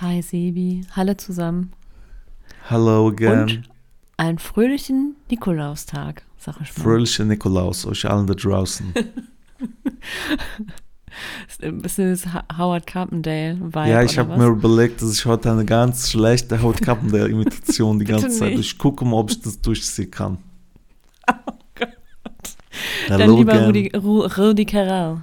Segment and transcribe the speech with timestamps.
[0.00, 1.74] Hi Sebi, hallo zusammen.
[2.70, 3.40] Hello again.
[3.42, 3.62] Und
[4.16, 6.82] einen fröhlichen Nikolaustag, sag ich mal.
[6.84, 8.94] Fröhliche Nikolaus, euch allen da draußen.
[11.46, 12.24] Ist ein bisschen das
[12.56, 13.90] Howard Carpendale-Vibe.
[13.90, 18.30] ja, ich habe mir überlegt, dass ich heute eine ganz schlechte Haut Carpendale-Imitation die ganze
[18.30, 18.58] Zeit.
[18.58, 20.38] Ich gucke mal, ob ich das durchziehen kann.
[21.46, 21.90] Oh Gott.
[23.08, 23.66] Dann Hello lieber again.
[23.66, 25.22] Rudi, Ru, Rudi Carell.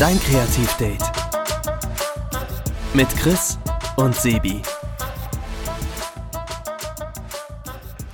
[0.00, 1.04] Dein Kreativdate.
[2.94, 3.58] Mit Chris
[3.96, 4.62] und Sebi.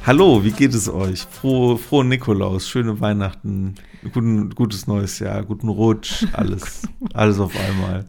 [0.04, 1.22] Hallo, wie geht es euch?
[1.22, 3.76] Frohe, frohe Nikolaus, schöne Weihnachten,
[4.12, 6.82] guten, gutes neues Jahr, guten Rutsch, alles,
[7.14, 8.04] alles auf einmal.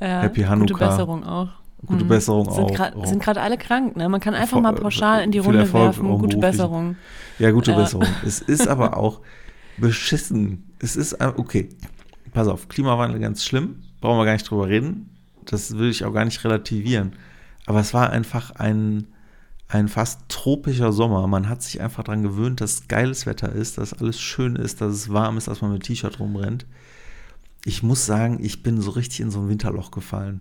[0.00, 0.88] Ja, Happy Gute Hanukkah.
[0.90, 1.48] Besserung auch.
[1.86, 2.08] Gute Mhm.
[2.08, 2.74] Besserung sind auch.
[2.74, 3.08] grad-.
[3.08, 4.08] Sind gerade alle krank, ne?
[4.08, 6.02] Man kann einfach mal pauschal in die Runde Erfolg werfen.
[6.02, 6.40] Gute beruflichen.
[6.40, 6.96] Besserung.
[7.38, 7.78] Ja, gute Ja.
[7.78, 8.06] Besserung.
[8.26, 9.20] Es ist aber auch
[9.78, 10.64] beschissen.
[10.78, 11.70] Es ist, ein- okay,
[12.32, 15.10] pass auf, Klimawandel ganz schlimm, brauchen wir gar nicht drüber reden.
[15.46, 17.12] Das will ich auch gar nicht relativieren.
[17.66, 19.06] Aber es war einfach ein,
[19.68, 21.26] ein fast tropischer Sommer.
[21.26, 24.92] Man hat sich einfach daran gewöhnt, dass geiles Wetter ist, dass alles schön ist, dass
[24.92, 26.66] es warm ist, dass man mit T-Shirt rumrennt.
[27.64, 30.40] Ich muss sagen, ich bin so richtig in so ein Winterloch gefallen.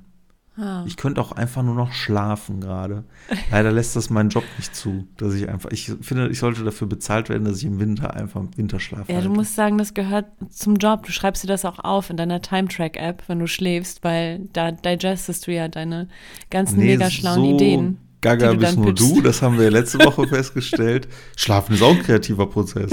[0.59, 0.83] Ah.
[0.85, 3.05] Ich könnte auch einfach nur noch schlafen gerade.
[3.49, 6.87] Leider lässt das mein Job nicht zu, dass ich einfach, ich finde, ich sollte dafür
[6.87, 9.29] bezahlt werden, dass ich im Winter einfach im Winterschlaf Ja, halte.
[9.29, 11.05] du musst sagen, das gehört zum Job.
[11.05, 15.47] Du schreibst dir das auch auf in deiner Time-Track-App, wenn du schläfst, weil da digestest
[15.47, 16.09] du ja deine
[16.49, 17.97] ganzen mega schlauen so Ideen.
[18.21, 19.09] Gaga bist nur pitchst.
[19.15, 21.07] du, das haben wir ja letzte Woche festgestellt.
[21.37, 22.91] Schlafen ist auch ein kreativer Prozess.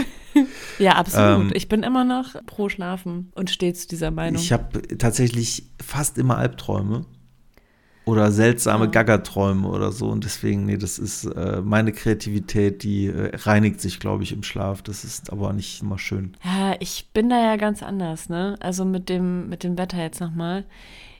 [0.78, 1.47] Ja, absolut.
[1.47, 4.41] Ähm, ich bin immer noch pro Schlafen und stets dieser Meinung.
[4.41, 7.06] Ich habe tatsächlich fast immer Albträume
[8.07, 8.91] oder seltsame Ja.
[8.93, 14.01] Gaga-Träume oder so und deswegen, nee, das ist äh, meine Kreativität, die äh, reinigt sich,
[14.01, 14.81] glaube ich, im Schlaf.
[14.81, 16.34] Das ist aber nicht immer schön.
[16.43, 18.57] Ja, ich bin da ja ganz anders, ne?
[18.61, 20.65] Also mit dem, mit dem Wetter jetzt nochmal.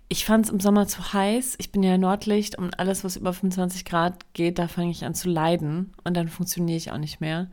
[0.09, 1.57] Ich fand es im Sommer zu heiß.
[1.59, 5.15] Ich bin ja Nordlicht und alles, was über 25 Grad geht, da fange ich an
[5.17, 7.49] zu leiden und dann funktioniere ich auch nicht mehr.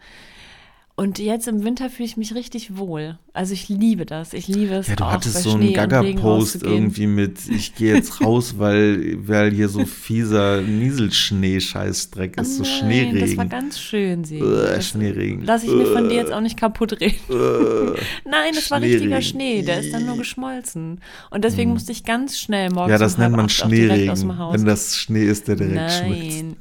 [0.95, 3.17] Und jetzt im Winter fühle ich mich richtig wohl.
[3.33, 4.31] Also ich liebe das.
[4.33, 7.95] Ich liebe es Ja, du auch hattest so Schnee einen Gaga-Post irgendwie mit, ich gehe
[7.95, 13.19] jetzt raus, weil, weil hier so fieser Nieselschnee-Scheißdreck ist, so Nein, Schneeregen.
[13.19, 14.37] Das war ganz schön, sie.
[14.37, 15.43] Äh, Schneeregen.
[15.43, 17.17] Lass ich mir von dir jetzt auch nicht kaputt reden.
[17.27, 17.99] Äh,
[18.29, 19.19] Nein, das war richtiger.
[19.23, 19.63] Schnee.
[19.63, 21.01] Der ist dann nur geschmolzen.
[21.31, 25.25] Und deswegen musste ich ganz schnell morgens ja, das nennt man Schneeregen, wenn das Schnee
[25.25, 26.55] ist, der direkt schmilzt.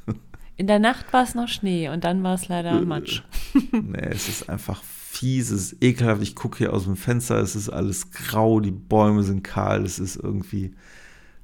[0.57, 2.85] In der Nacht war es noch Schnee und dann war es leider Äh.
[2.85, 3.23] Matsch.
[3.73, 6.23] Nee, es ist einfach fies, es ist ekelhaft.
[6.23, 9.99] Ich gucke hier aus dem Fenster, es ist alles grau, die Bäume sind kahl, es
[9.99, 10.73] ist irgendwie,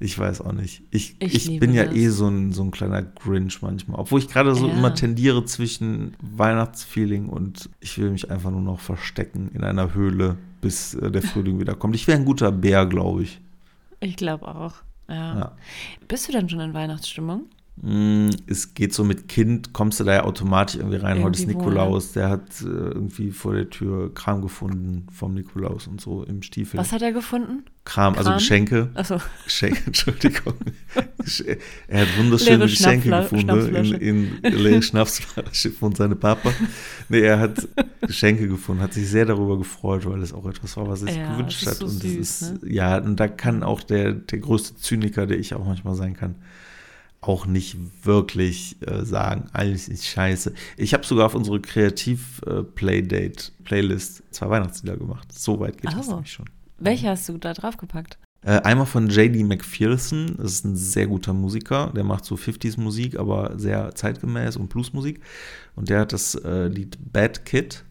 [0.01, 0.83] ich weiß auch nicht.
[0.91, 1.95] Ich, Ich ich, bin ja das.
[1.95, 3.99] eh so ein, so ein kleiner Grinch manchmal.
[3.99, 4.73] Obwohl ich gerade so Ja.
[4.75, 10.37] immer tendiere zwischen Weihnachtsfeeling und ich will mich einfach nur noch verstecken in einer Höhle,
[10.61, 11.95] bis äh, der Frühling wieder kommt.
[11.97, 13.41] Ich wäre ein guter Bär, glaube ich.
[14.01, 14.75] Ich glaube auch.
[15.09, 15.39] Ja.
[15.39, 15.57] Ja.
[16.07, 17.47] Bist du denn schon in Weihnachtsstimmung?
[17.83, 21.22] Mm, Es geht so mit Kind, kommst du da ja automatisch irgendwie rein.
[21.22, 25.87] Heute ist Irgendwie Nikolaus, der hat äh, irgendwie vor der Tür Kram gefunden vom Nikolaus
[25.87, 26.78] und so im Stiefel.
[26.78, 27.65] Was hat er gefunden?
[27.84, 28.39] Kram, also Kram?
[28.39, 28.91] Geschenke.
[28.94, 30.55] Achso, Geschenke, Entschuldigung.
[31.89, 33.95] Er hat wunderschöne Leere Geschenke gefunden Schnapsflasche.
[33.97, 36.50] in, in leere Schnapsflasche von seinem Papa.
[37.09, 37.66] Nee, er hat
[38.03, 41.16] Geschenke gefunden, hat sich sehr darüber gefreut, weil es auch etwas war, was er sich
[41.16, 41.77] Ja, gewünscht hat.
[41.77, 42.00] so und süß,
[42.41, 42.72] das ist, ne?
[42.72, 46.34] ja, und da kann auch der, der größte Zyniker, der ich auch manchmal sein kann,
[47.21, 50.53] auch nicht wirklich äh, sagen, alles ist scheiße.
[50.77, 55.33] Ich habe sogar auf unsere Kreativ-Playdate-Playlist zwei Weihnachtslieder gemacht.
[55.33, 56.12] So weit geht das Oh.
[56.12, 56.47] nämlich schon.
[56.78, 58.19] welche hast du da draufgepackt?
[58.43, 59.43] Äh, einmal von J.D.
[59.43, 64.69] McPherson, das ist ein sehr guter Musiker, der macht so 50s-Musik, aber sehr zeitgemäß und
[64.69, 65.21] Bluesmusik.
[65.75, 67.84] Und der hat das äh, Lied Bad Kid,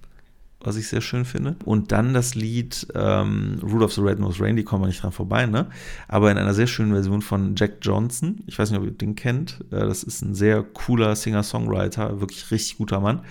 [0.60, 1.56] was ich sehr schön finde.
[1.66, 5.68] Und dann das Lied ähm, Rudolph the Red-Nosed Reindeer, kommen wir nicht dran vorbei, ne?
[6.08, 8.44] Aber in einer sehr schönen Version von Jack Johnson.
[8.48, 9.60] Ich weiß nicht, ob ihr den kennt.
[9.72, 13.22] Äh, das ist ein sehr cooler Singer-Songwriter, wirklich richtig guter Mann.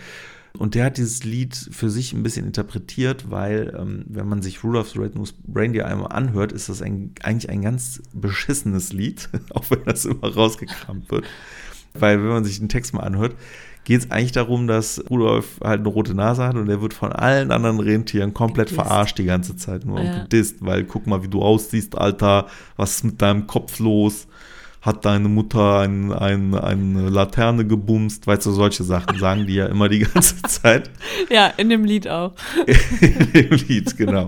[0.59, 4.65] Und der hat dieses Lied für sich ein bisschen interpretiert, weil, ähm, wenn man sich
[4.65, 9.71] Rudolph the Red-Nosed Reindeer einmal anhört, ist das ein, eigentlich ein ganz beschissenes Lied, auch
[9.71, 11.27] wenn das immer rausgekramt wird.
[11.95, 13.35] Weil, wenn man sich den Text mal anhört,
[13.87, 17.13] geht es eigentlich darum, dass Rudolf halt eine rote Nase hat und er wird von
[17.13, 18.87] allen anderen Rentieren komplett Gedisst.
[18.87, 20.13] verarscht die ganze Zeit nur Ja.
[20.13, 22.47] und gedisst, weil guck mal, wie du aussiehst, Alter,
[22.77, 24.27] was ist mit deinem Kopf los?
[24.83, 28.27] Hat deine Mutter ein, ein, eine Laterne gebumst?
[28.27, 30.91] Weißt du, solche Sachen sagen die ja immer die ganze Zeit
[31.31, 32.33] Ja, in dem Lied auch.
[33.33, 34.27] im Lied, genau.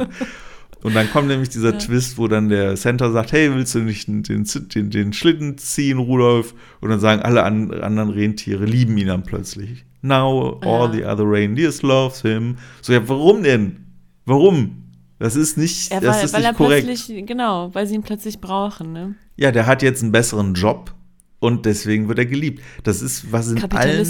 [0.82, 4.06] Und dann kommt nämlich dieser Twist, wo dann der Center sagt, hey, willst du nicht
[4.06, 6.54] den, den, den, Schlitten ziehen, Rudolf?
[6.80, 9.84] Und dann sagen alle an, anderen Rentiere, lieben ihn dann plötzlich.
[10.02, 10.92] Now all Ja.
[10.92, 12.56] the other reindeers loves him.
[12.80, 13.86] So, ja, warum denn?
[14.24, 14.84] Warum?
[15.18, 16.86] Das ist nicht, Ja, das weil, ist weil nicht er korrekt.
[16.86, 19.14] plötzlich, genau, weil sie ihn plötzlich brauchen, ne?
[19.36, 20.94] Ja, der hat jetzt einen besseren Job
[21.40, 22.62] und deswegen wird er geliebt.
[22.84, 24.04] Das ist, was in allen,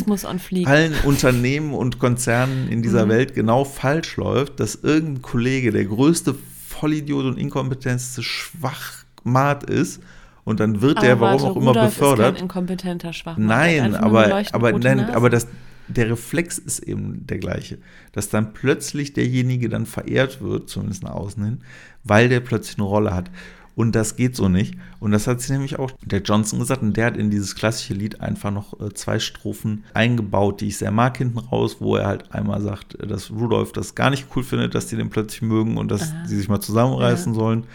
[0.67, 3.11] allen Unternehmen und Konzernen in dieser Mhm.
[3.11, 6.35] Welt genau falsch läuft, dass irgendein Kollege der größte
[6.79, 10.01] Vollidiot und inkompetenteste Schwachmat ist
[10.45, 12.35] und dann wird der, warum warte, auch immer, Rudolf Ist befördert.
[12.35, 15.47] kein inkompetenter hat Nein, aber, aber, nein, aber das,
[15.89, 17.79] der Reflex ist eben der gleiche.
[18.13, 21.59] Dass dann plötzlich derjenige dann verehrt wird, zumindest nach außen hin,
[22.05, 23.31] weil der plötzlich eine Rolle hat.
[23.79, 24.75] Und das geht so nicht.
[24.99, 26.83] Und das hat sich nämlich auch der Johnson gesagt.
[26.83, 30.79] Und der hat in dieses klassische Lied einfach noch äh, zwei Strophen eingebaut, die ich
[30.79, 34.27] sehr mag hinten raus, wo er halt einmal sagt, äh, dass Rudolf das gar nicht
[34.35, 36.25] cool findet, dass die den plötzlich mögen und dass Aha.
[36.29, 37.67] die sich mal zusammenreißen sollen.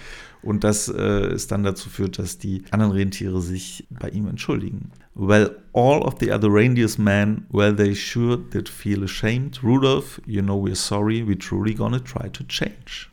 [0.42, 4.92] Und das äh, es dann dazu führt, dass die anderen Rentiere sich bei ihm entschuldigen.
[5.16, 9.64] Well, all of the other reindeers man, well, they sure did feel ashamed.
[9.64, 13.08] Rudolph, you know we're sorry, we truly gonna try to change.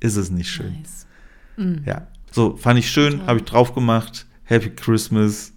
[0.00, 0.72] Ist es nicht schön?
[0.80, 1.03] Nice.
[1.56, 1.82] Mhm.
[1.86, 2.06] Ja.
[2.30, 4.26] So, fand ich schön, habe ich drauf gemacht.
[4.44, 5.52] Happy Christmas.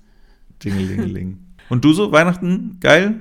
[0.64, 1.40] Dingelingeling.
[1.70, 3.16] Und du so, Weihnachten, geil?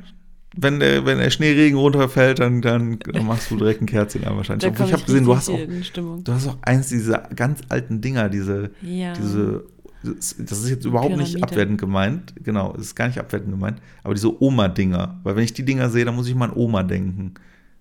[0.59, 4.37] Wenn der, wenn der Schneeregen runterfällt, dann, dann, dann machst du direkt ein Kerzchen an
[4.37, 4.73] wahrscheinlich.
[4.73, 8.71] Ich habe gesehen, du hast, auch, du hast auch eins dieser ganz alten Dinger, diese,
[8.81, 9.13] Ja.
[9.13, 9.65] diese,
[10.03, 11.43] das ist jetzt überhaupt nicht Pyramide.
[11.43, 12.35] abwertend gemeint.
[12.43, 13.83] Genau, es ist gar nicht abwertend gemeint.
[14.03, 15.21] Aber diese Oma-Dinger.
[15.25, 17.35] Weil wenn ich die Dinger sehe, dann muss ich mal an Oma denken.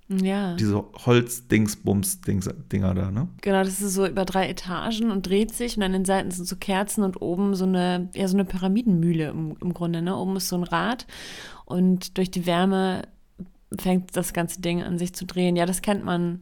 [0.08, 0.56] Ja.
[0.56, 3.28] Diese Holz-Dingsbums-Dinger da, ne?
[3.42, 6.48] Genau, das ist so über drei Etagen und dreht sich und an den Seiten sind
[6.48, 10.16] so Kerzen und oben so eine, ja, so eine Pyramidenmühle im, im Grunde, ne?
[10.16, 11.08] Oben ist so ein Rad
[11.66, 13.04] und durch die Wärme
[13.80, 15.56] fängt das ganze Ding an sich zu drehen.
[15.56, 16.42] Ja, das kennt man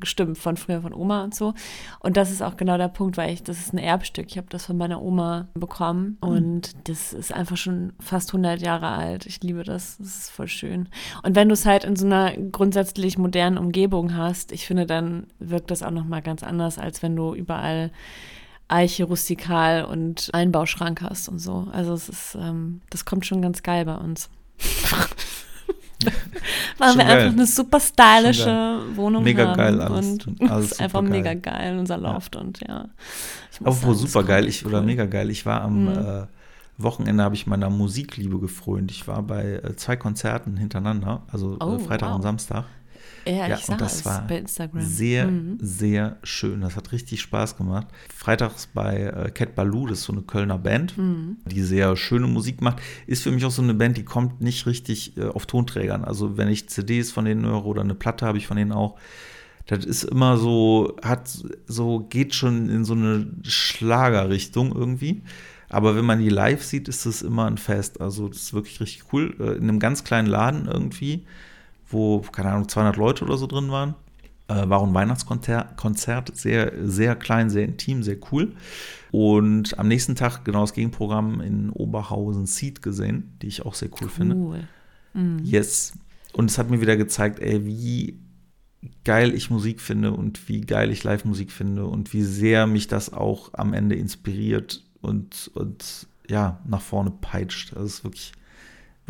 [0.00, 1.54] gestimmt von früher von Oma und so.
[2.00, 4.26] Und das ist auch genau der Punkt, weil ich, das ist ein Erbstück.
[4.30, 8.88] Ich habe das von meiner Oma bekommen und das ist einfach schon fast 100 Jahre
[8.88, 9.26] alt.
[9.26, 9.98] Ich liebe das.
[9.98, 10.88] Das ist voll schön.
[11.22, 15.26] Und wenn du es halt in so einer grundsätzlich modernen Umgebung hast, ich finde, dann
[15.38, 17.90] wirkt das auch nochmal ganz anders, als wenn du überall
[18.70, 21.66] Eiche, rustikal und Einbauschrank hast und so.
[21.72, 24.30] Also es ist, ähm, das kommt schon ganz geil bei uns.
[26.78, 27.18] Weil Schon wir geil.
[27.18, 29.56] einfach eine super stylische Wohnung Mega haben.
[29.56, 30.06] geil alles.
[30.26, 31.40] Und Alles es ist einfach super mega geil.
[31.40, 32.88] geil, unser Loft und ja.
[33.52, 34.86] Ich muss Apropos super geil, ich, oder cool.
[34.86, 35.30] mega geil.
[35.30, 35.88] Ich war am Mhm.
[35.98, 36.26] äh,
[36.78, 38.90] Wochenende, habe ich meiner Musikliebe gefrönt.
[38.90, 42.16] Ich war bei äh, zwei Konzerten hintereinander, also Oh, äh, Freitag wow.
[42.16, 42.64] und Samstag.
[43.30, 44.82] Ja, Ja, ich sah das es war bei Instagram.
[44.82, 45.58] Sehr, Mhm.
[45.60, 46.60] sehr schön.
[46.62, 47.86] Das hat richtig Spaß gemacht.
[48.14, 51.36] Freitags bei äh, Cat Baloo, das ist so eine Kölner Band, Mhm.
[51.46, 52.80] die sehr schöne Musik macht.
[53.06, 56.04] Ist für mich auch so eine Band, die kommt nicht richtig äh, auf Tonträgern.
[56.04, 58.98] Also wenn ich CDs von denen höre oder eine Platte habe ich von denen auch,
[59.66, 61.30] das ist immer so, hat
[61.66, 65.22] so, geht schon in so eine Schlagerrichtung irgendwie.
[65.68, 68.00] Aber wenn man die live sieht, ist es immer ein Fest.
[68.00, 69.36] Also das ist wirklich richtig cool.
[69.38, 71.24] Äh, In einem ganz kleinen Laden irgendwie,
[71.90, 73.94] wo, keine Ahnung, 200 Leute oder so drin waren.
[74.48, 78.52] Äh, war ein Weihnachtskonzert, Konzert, sehr, sehr klein, sehr intim, sehr cool.
[79.12, 83.90] Und am nächsten Tag genau das Gegenprogramm in Oberhausen Seed gesehen, die ich auch sehr
[84.00, 84.36] cool finde.
[84.36, 84.68] Cool.
[85.14, 85.40] Mhm.
[85.44, 85.92] Yes.
[86.32, 88.18] Und es hat mir wieder gezeigt, ey, wie
[89.04, 93.12] geil ich Musik finde und wie geil ich Live-Musik finde und wie sehr mich das
[93.12, 97.74] auch am Ende inspiriert und, und ja, nach vorne peitscht.
[97.74, 98.32] Das ist wirklich,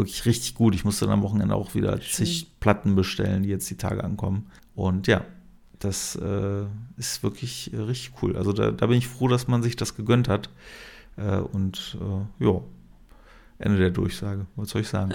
[0.01, 0.75] wirklich richtig gut.
[0.75, 2.27] Ich musste dann am Wochenende auch wieder Schön.
[2.27, 4.51] zig Platten bestellen, die jetzt die Tage ankommen.
[4.75, 5.25] Und ja,
[5.79, 6.65] das äh,
[6.97, 8.37] ist wirklich äh, richtig cool.
[8.37, 10.51] Also da, da bin ich froh, dass man sich das gegönnt hat.
[11.17, 12.61] Äh, und äh, ja,
[13.59, 14.47] Ende der Durchsage.
[14.57, 15.13] Was soll ich sagen?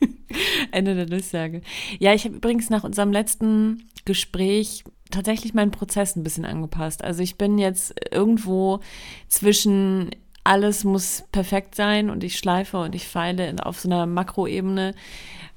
[0.70, 1.62] Ende der Durchsage.
[1.98, 7.04] Ja, ich habe übrigens nach unserem letzten Gespräch tatsächlich meinen Prozess ein bisschen angepasst.
[7.04, 8.80] Also ich bin jetzt irgendwo
[9.28, 10.10] zwischen
[10.44, 14.94] alles muss perfekt sein und ich schleife und ich feile auf so einer Makroebene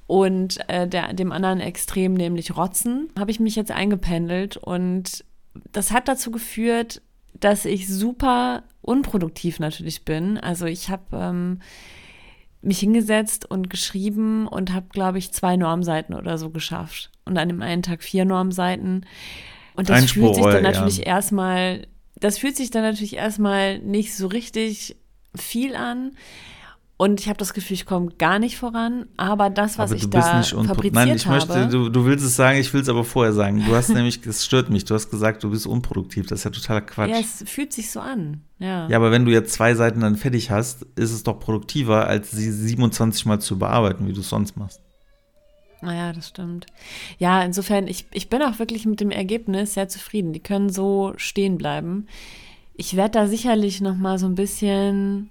[0.07, 5.25] und äh, der, dem anderen Extrem, nämlich Rotzen, habe ich mich jetzt eingependelt und
[5.71, 7.01] das hat dazu geführt,
[7.39, 10.37] dass ich super unproduktiv natürlich bin.
[10.37, 11.59] Also ich habe ähm,
[12.61, 17.11] mich hingesetzt und geschrieben und habe, glaube ich, zwei Normseiten oder so geschafft.
[17.25, 19.05] Und an dem einen Tag vier Normseiten.
[19.75, 20.71] Und das Einspruch, fühlt sich dann ja.
[20.71, 21.87] natürlich erstmal,
[22.19, 24.95] das fühlt sich dann natürlich erstmal nicht so richtig
[25.35, 26.11] viel an.
[26.97, 29.07] Und ich habe das Gefühl, ich komme gar nicht voran.
[29.17, 32.37] Aber das, was aber ich da fabriziert Nein, ich habe, möchte, du, du willst es
[32.37, 33.65] sagen, ich will es aber vorher sagen.
[33.67, 36.27] Du hast nämlich, das stört mich, du hast gesagt, du bist unproduktiv.
[36.27, 37.09] Das ist ja totaler Quatsch.
[37.09, 38.43] ja, es fühlt sich so an.
[38.59, 38.87] Ja.
[38.87, 42.31] Ja, aber wenn du jetzt zwei Seiten dann fertig hast, ist es doch produktiver, als
[42.31, 44.79] sie 27 Mal zu bearbeiten, wie du es sonst machst.
[45.81, 46.65] Naja, das stimmt.
[47.17, 50.33] Ja, insofern, ich, ich bin auch wirklich mit dem Ergebnis sehr zufrieden.
[50.33, 52.07] Die können so stehen bleiben.
[52.75, 55.29] Ich werde da sicherlich noch mal so ein bisschen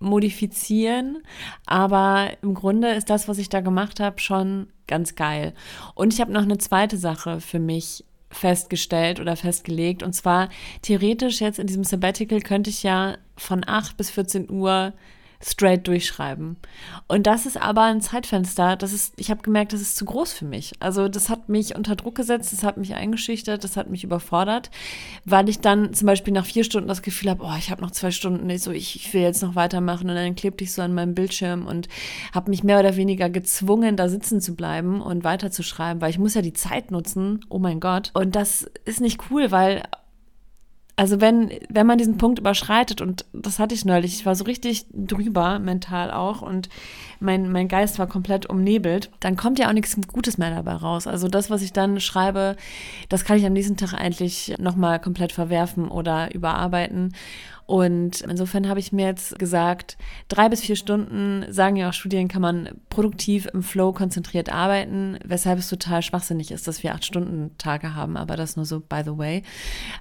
[0.00, 1.18] modifizieren,
[1.66, 5.52] aber im Grunde ist das, was ich da gemacht habe, schon ganz geil.
[5.94, 10.02] Und ich habe noch eine zweite Sache für mich festgestellt oder festgelegt.
[10.02, 10.48] Und zwar
[10.82, 14.92] theoretisch jetzt in diesem Sabbatical könnte ich ja von 8 bis 14 Uhr
[15.42, 16.56] straight durchschreiben.
[17.08, 20.32] Und das ist aber ein Zeitfenster, das ist, ich habe gemerkt, das ist zu groß
[20.34, 20.72] für mich.
[20.80, 24.70] Also das hat mich unter Druck gesetzt, das hat mich eingeschüchtert, das hat mich überfordert,
[25.24, 27.90] weil ich dann zum Beispiel nach vier Stunden das Gefühl habe, oh, ich habe noch
[27.90, 30.82] zwei Stunden, ich, so, ich, ich will jetzt noch weitermachen und dann klebte ich so
[30.82, 31.88] an meinem Bildschirm und
[32.34, 36.34] habe mich mehr oder weniger gezwungen, da sitzen zu bleiben und weiterzuschreiben, weil ich muss
[36.34, 38.10] ja die Zeit nutzen, oh mein Gott.
[38.12, 39.84] Und das ist nicht cool, weil
[40.96, 44.44] also wenn, wenn man diesen Punkt überschreitet, und das hatte ich neulich, ich war so
[44.44, 46.68] richtig drüber, mental auch, und
[47.20, 51.06] mein, mein Geist war komplett umnebelt, dann kommt ja auch nichts Gutes mehr dabei raus.
[51.06, 52.56] Also das, was ich dann schreibe,
[53.08, 57.14] das kann ich am nächsten Tag eigentlich nochmal komplett verwerfen oder überarbeiten.
[57.70, 59.96] Und insofern habe ich mir jetzt gesagt,
[60.26, 65.20] drei bis vier Stunden, sagen ja auch Studien, kann man produktiv im Flow konzentriert arbeiten,
[65.24, 68.80] weshalb es total schwachsinnig ist, dass wir acht Stunden Tage haben, aber das nur so
[68.80, 69.44] by the way.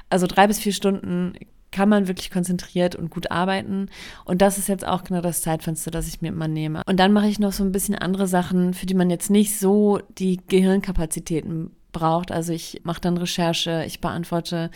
[0.10, 1.34] Also drei bis vier Stunden
[1.70, 3.90] kann man wirklich konzentriert und gut arbeiten.
[4.26, 6.82] Und das ist jetzt auch genau das Zeitfenster, das ich mir immer nehme.
[6.88, 9.60] Und dann mache ich noch so ein bisschen andere Sachen, für die man jetzt nicht
[9.60, 12.32] so die Gehirnkapazitäten braucht.
[12.32, 14.72] Also ich mache dann Recherche, ich beantworte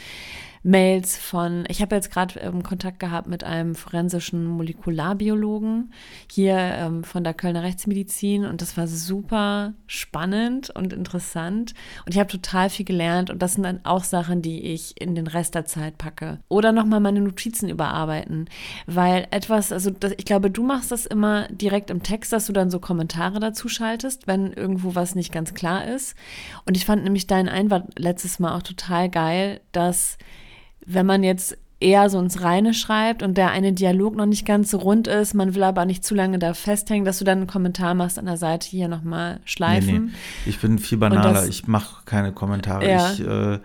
[0.64, 5.92] Mails von, ich habe jetzt gerade ähm, Kontakt gehabt mit einem forensischen Molekularbiologen
[6.32, 11.74] hier ähm, von der Kölner Rechtsmedizin und das war super spannend und interessant
[12.06, 15.16] und ich habe total viel gelernt und das sind dann auch Sachen, die ich in
[15.16, 16.40] den Rest der Zeit packe.
[16.48, 18.50] Oder nochmal meine Notizen überarbeiten,
[18.88, 22.54] weil etwas, also das, ich glaube, du machst das immer direkt im Text, dass du
[22.54, 26.16] dann so Kommentare dazu schaltest, wenn irgendwo was nicht ganz klar ist.
[26.66, 30.18] Und ich fand nämlich deinen Einwand letztes Mal auch total geil, dass
[30.86, 34.72] wenn man jetzt eher so ins Reine schreibt und der eine Dialog noch nicht ganz
[34.72, 37.48] so rund ist, man will aber nicht zu lange da festhängen, dass du dann einen
[37.48, 39.94] Kommentar machst an der Seite hier nochmal schleifen.
[39.94, 40.12] Nee, nee.
[40.46, 42.90] Ich bin viel banaler, das, ich mache keine Kommentare.
[42.90, 43.12] Ja.
[43.12, 43.60] Ich, äh,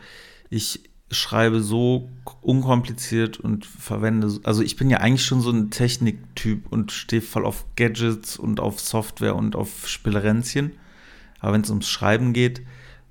[0.50, 2.10] ich schreibe so
[2.42, 7.46] unkompliziert und verwende, also ich bin ja eigentlich schon so ein Techniktyp und stehe voll
[7.46, 10.72] auf Gadgets und auf Software und auf Spielerenzchen.
[11.40, 12.62] Aber wenn es ums Schreiben geht,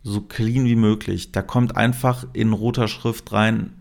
[0.03, 1.31] so clean wie möglich.
[1.31, 3.73] Da kommt einfach in roter Schrift rein,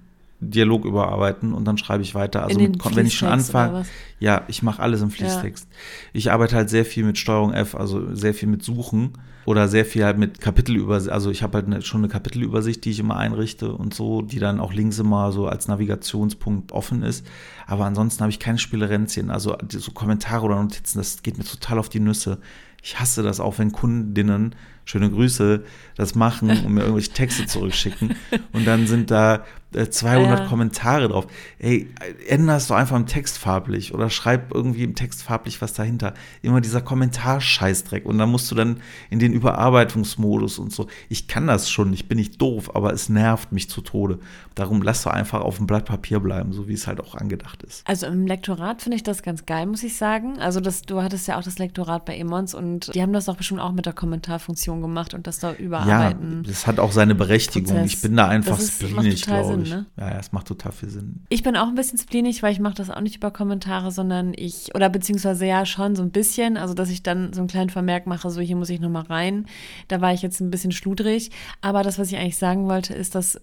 [0.50, 2.44] Dialog überarbeiten und dann schreibe ich weiter.
[2.44, 3.84] Also mit, wenn ich schon anfange,
[4.18, 5.68] ja, ich mache alles im Fließtext.
[5.70, 5.76] Ja.
[6.12, 9.12] Ich arbeite halt sehr viel mit Steuerung F, also sehr viel mit Suchen
[9.44, 11.12] oder sehr viel halt mit Kapitelübersicht.
[11.12, 14.38] Also ich habe halt eine, schon eine Kapitelübersicht, die ich immer einrichte und so, die
[14.38, 17.26] dann auch links immer so als Navigationspunkt offen ist.
[17.66, 21.78] Aber ansonsten habe ich keine Spielerenzchen, also so Kommentare oder Notizen, das geht mir total
[21.78, 22.38] auf die Nüsse.
[22.82, 24.54] Ich hasse das auch, wenn Kundinnen
[24.86, 25.64] schöne Grüße,
[25.96, 28.14] das machen und mir irgendwelche Texte zurückschicken.
[28.52, 29.44] Und dann sind da
[29.84, 31.26] 200 äh, Kommentare drauf.
[31.58, 31.88] Ey,
[32.28, 36.14] änderst du einfach im Text farblich oder schreib irgendwie im Text farblich was dahinter.
[36.42, 38.06] Immer dieser Kommentarscheißdreck.
[38.06, 38.80] Und dann musst du dann
[39.10, 40.86] in den Überarbeitungsmodus und so.
[41.08, 44.18] Ich kann das schon, ich bin nicht doof, aber es nervt mich zu Tode.
[44.54, 47.62] Darum lass du einfach auf dem Blatt Papier bleiben, so wie es halt auch angedacht
[47.62, 47.86] ist.
[47.86, 50.38] Also im Lektorat finde ich das ganz geil, muss ich sagen.
[50.38, 53.36] Also das, du hattest ja auch das Lektorat bei Emons und die haben das doch
[53.36, 56.42] bestimmt auch mit der Kommentarfunktion gemacht und das da überarbeiten.
[56.44, 57.76] Ja, das hat auch seine Berechtigung.
[57.76, 57.92] Prozess.
[57.92, 59.65] Ich bin da einfach spleenig, glaube ich.
[59.68, 59.86] Ne?
[59.96, 61.24] Ja, ja, es macht total viel Sinn.
[61.28, 64.32] Ich bin auch ein bisschen spleenig, weil ich mache das auch nicht über Kommentare, sondern
[64.34, 67.70] ich, oder beziehungsweise ja schon so ein bisschen, also dass ich dann so einen kleinen
[67.70, 69.46] Vermerk mache, so hier muss ich nochmal rein.
[69.88, 71.30] Da war ich jetzt ein bisschen schludrig.
[71.60, 73.40] Aber das, was ich eigentlich sagen wollte, ist, dass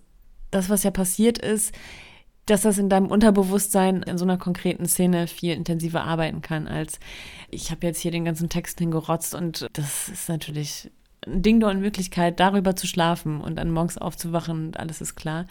[0.52, 1.74] das, was ja passiert ist,
[2.46, 7.00] dass das in deinem Unterbewusstsein in so einer konkreten Szene viel intensiver arbeiten kann, als
[7.50, 10.92] ich habe jetzt hier den ganzen Text hingerotzt und das ist natürlich
[11.26, 15.46] ein Ding der Unmöglichkeit, darüber zu schlafen und dann morgens aufzuwachen und alles ist klar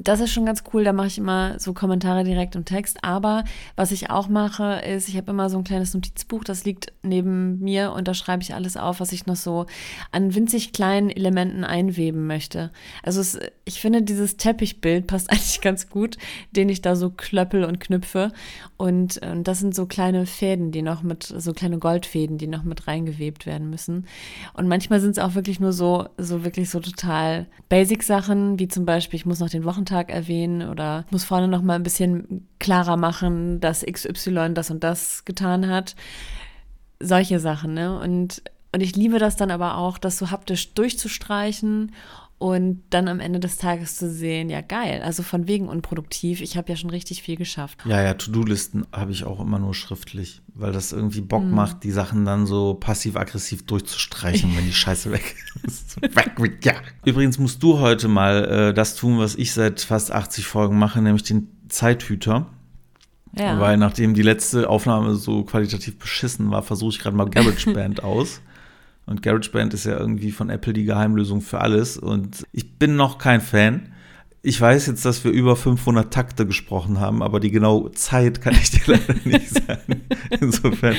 [0.00, 0.84] das ist schon ganz cool.
[0.84, 2.98] Da mache ich immer so Kommentare direkt im Text.
[3.02, 3.44] Aber
[3.76, 7.58] was ich auch mache, ist, ich habe immer so ein kleines Notizbuch, das liegt neben
[7.58, 9.66] mir und da schreibe ich alles auf, was ich noch so
[10.12, 12.70] an winzig kleinen Elementen einweben möchte.
[13.02, 16.16] Also es, ich finde, dieses Teppichbild passt eigentlich ganz gut,
[16.52, 18.32] den ich da so klöppel und knüpfe.
[18.76, 22.62] Und, und das sind so kleine Fäden, die noch mit, so kleine Goldfäden, die noch
[22.62, 24.06] mit reingewebt werden müssen.
[24.54, 28.84] Und manchmal sind es auch wirklich nur so, so wirklich so total Basic-Sachen, wie zum
[28.86, 32.46] Beispiel, ich muss noch den Wochen Wochentag erwähnen oder muss vorne noch mal ein bisschen
[32.58, 35.96] klarer machen, dass XY das und das getan hat.
[37.00, 37.98] Solche Sachen, ne?
[37.98, 38.42] Und,
[38.72, 41.92] und ich liebe das dann aber auch, das so haptisch durchzustreichen
[42.38, 46.56] und dann am Ende des Tages zu sehen, ja geil, also von wegen unproduktiv, ich
[46.56, 47.80] habe ja schon richtig viel geschafft.
[47.84, 51.50] Ja, ja, To-Do-Listen habe ich auch immer nur schriftlich, weil das irgendwie Bock mhm.
[51.50, 56.00] macht, die Sachen dann so passiv-aggressiv durchzustreichen, wenn die Scheiße weg ist.
[56.00, 56.74] weg, ja.
[57.04, 61.02] Übrigens musst du heute mal äh, das tun, was ich seit fast 80 Folgen mache,
[61.02, 62.46] nämlich den Zeithüter.
[63.36, 63.60] Ja.
[63.60, 68.40] Weil nachdem die letzte Aufnahme so qualitativ beschissen war, versuche ich gerade mal GarageBand aus.
[69.08, 71.96] Und GarageBand ist ja irgendwie von Apple die Geheimlösung für alles.
[71.96, 73.88] Und ich bin noch kein Fan.
[74.42, 78.52] Ich weiß jetzt, dass wir über 500 Takte gesprochen haben, aber die genaue Zeit kann
[78.54, 80.02] ich dir leider nicht sagen.
[80.40, 80.94] Insofern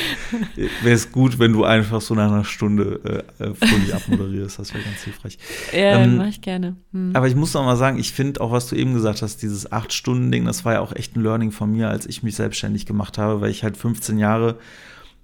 [0.81, 4.57] wäre es gut, wenn du einfach so nach einer Stunde äh, äh fröhlich abmoderierst.
[4.57, 5.37] Das wäre ganz hilfreich.
[5.71, 6.77] Ja, ähm, mache ich gerne.
[6.91, 7.11] Hm.
[7.13, 9.71] Aber ich muss noch mal sagen, ich finde auch, was du eben gesagt hast, dieses
[9.71, 13.19] 8-Stunden-Ding, das war ja auch echt ein Learning von mir, als ich mich selbstständig gemacht
[13.19, 14.57] habe, weil ich halt 15 Jahre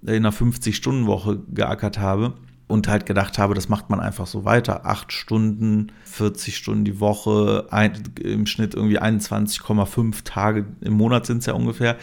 [0.02, 2.34] in einer 50-Stunden-Woche geackert habe
[2.68, 4.86] und halt gedacht habe, das macht man einfach so weiter.
[4.86, 11.38] Acht Stunden, 40 Stunden die Woche, ein, im Schnitt irgendwie 21,5 Tage im Monat sind
[11.38, 11.96] es ja ungefähr.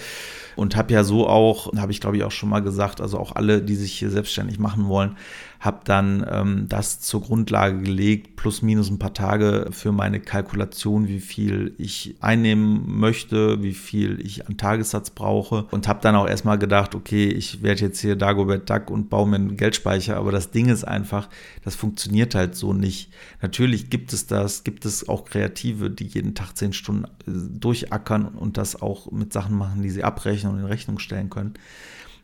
[0.55, 3.35] Und habe ja so auch, habe ich glaube ich auch schon mal gesagt, also auch
[3.35, 5.15] alle, die sich hier selbstständig machen wollen,
[5.63, 11.07] habe dann ähm, das zur Grundlage gelegt, plus minus ein paar Tage für meine Kalkulation,
[11.07, 15.63] wie viel ich einnehmen möchte, wie viel ich an Tagessatz brauche.
[15.71, 19.25] Und habe dann auch erstmal gedacht, okay, ich werde jetzt hier Dagobert Duck und baue
[19.25, 21.29] mir einen Geldspeicher, aber das Ding ist einfach,
[21.63, 23.09] das funktioniert halt so nicht.
[23.41, 28.25] Natürlich gibt es das, gibt es auch Kreative, die jeden Tag zehn Stunden äh, durchackern
[28.25, 30.03] und das auch mit Sachen machen, die sie
[30.43, 31.53] abrechnen und in Rechnung stellen können.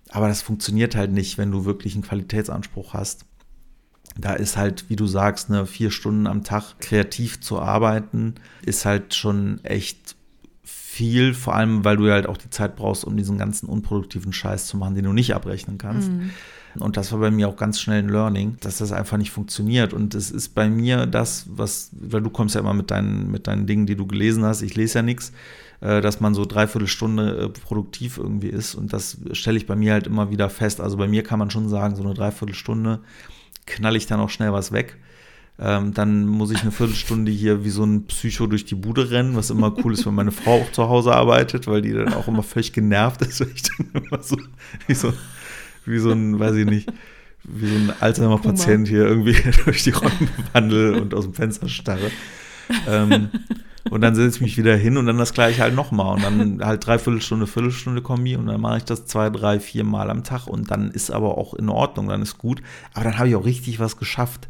[0.10, 3.26] Aber das funktioniert halt nicht, wenn du wirklich einen Qualitätsanspruch hast.
[4.18, 8.36] Da ist halt, wie du sagst, ne, vier Stunden am Tag kreativ zu arbeiten,
[8.66, 10.16] ist halt schon echt
[10.64, 14.66] viel, vor allem, weil du halt auch die Zeit brauchst, um diesen ganzen unproduktiven Scheiß
[14.66, 16.10] zu machen, den du nicht abrechnen kannst.
[16.12, 16.32] Mhm.
[16.80, 19.94] Und das war bei mir auch ganz schnell ein Learning, dass das einfach nicht funktioniert.
[19.94, 23.48] Und es ist bei mir das, was, weil du kommst ja immer mit deinen, mit
[23.48, 25.32] deinen Dingen, die du gelesen hast, ich lese ja nichts,
[25.82, 28.76] dass man so dreiviertel Stunde äh, produktiv irgendwie ist.
[28.76, 30.82] Und das stelle ich bei mir halt immer wieder fest.
[30.82, 33.00] Also bei mir kann man schon sagen, so eine Dreiviertelstunde
[33.66, 34.98] knall ich dann auch schnell was weg.
[35.62, 39.36] Ähm, dann muss ich eine Viertelstunde hier wie so ein Psycho durch die Bude rennen,
[39.36, 42.30] was immer cool ist, wenn meine Frau auch zu Hause arbeitet, weil die dann auch
[42.30, 44.38] immer völlig genervt ist, weil ich dann immer so
[44.88, 45.14] wie so,
[45.86, 46.90] wie so ein, weiß ich nicht,
[47.44, 52.10] wie so ein Alzheimer-Patient hier irgendwie durch die Räume wandel und aus dem Fenster starre.
[52.88, 53.30] Ähm,
[53.90, 56.16] und dann setze ich mich wieder hin und dann das gleiche halt nochmal.
[56.16, 59.84] Und dann halt dreiviertel Stunde, Viertelstunde Kombi und dann mache ich das zwei, drei, vier
[59.84, 60.48] Mal am Tag.
[60.48, 62.62] Und dann ist aber auch in Ordnung, dann ist gut.
[62.94, 64.50] Aber dann habe ich auch richtig was geschafft.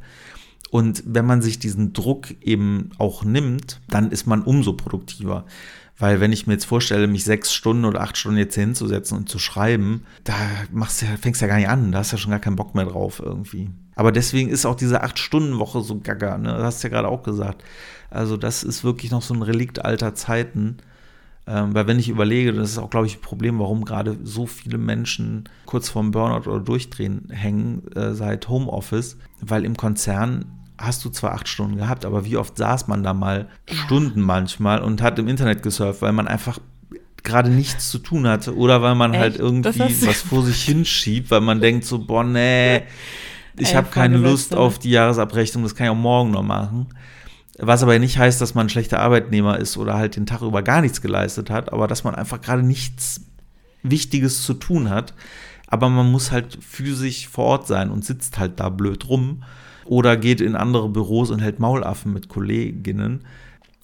[0.72, 5.46] Und wenn man sich diesen Druck eben auch nimmt, dann ist man umso produktiver.
[6.00, 9.30] Weil wenn ich mir jetzt vorstelle, mich sechs Stunden oder acht Stunden jetzt hinzusetzen und
[9.30, 10.34] zu schreiben, da
[10.72, 12.56] machst du, fängst du ja gar nicht an, da hast du ja schon gar keinen
[12.56, 13.70] Bock mehr drauf irgendwie.
[13.96, 16.54] Aber deswegen ist auch diese Acht-Stunden-Woche so gaga, ne?
[16.54, 17.66] Das hast du ja gerade auch gesagt.
[18.10, 20.78] Also das ist wirklich noch so ein Relikt alter Zeiten.
[21.46, 24.46] Ähm, weil wenn ich überlege, das ist auch, glaube ich, ein Problem, warum gerade so
[24.46, 30.46] viele Menschen kurz vorm Burnout oder Durchdrehen hängen äh, seit Homeoffice, weil im Konzern
[30.80, 33.76] hast du zwar acht Stunden gehabt, aber wie oft saß man da mal ja.
[33.76, 36.60] Stunden manchmal und hat im Internet gesurft, weil man einfach
[37.24, 39.42] gerade nichts zu tun hatte oder weil man halt Echt?
[39.42, 42.84] halt irgendwie was vor sich hinschiebt, weil man denkt so, boah, nee,
[43.58, 46.88] ich habe keine Lust auf die Jahresabrechnung, das kann ich auch morgen noch machen.
[47.58, 50.63] Was aber nicht heißt, dass man ein schlechter Arbeitnehmer ist oder halt den Tag über
[50.63, 53.22] gar nichts geleistet hat, aber dass man einfach gerade nichts
[53.84, 55.13] Wichtiges zu tun hat.
[55.68, 59.44] Aber man muss halt physisch vor Ort sein und sitzt halt da blöd rum
[59.89, 63.21] oder geht in andere Büros und hält Maulaffen mit Kolleginnen.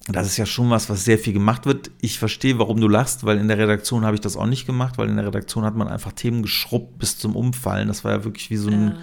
[0.06, 1.90] Das ist ja schon was, was sehr viel gemacht wird.
[2.00, 4.98] Ich verstehe, warum du lachst, weil in der Redaktion habe ich das auch nicht gemacht,
[4.98, 7.88] weil in der Redaktion hat man einfach Themen geschrubbt bis zum Umfallen.
[7.88, 8.96] Das war ja wirklich wie so ein ja.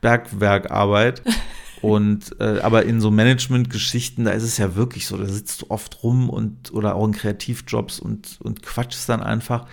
[0.00, 1.22] Bergwerkarbeit.
[1.82, 5.66] Und äh, aber in so Management-Geschichten, da ist es ja wirklich so, da sitzt du
[5.68, 9.66] oft rum und oder auch in Kreativjobs und, und quatschst dann einfach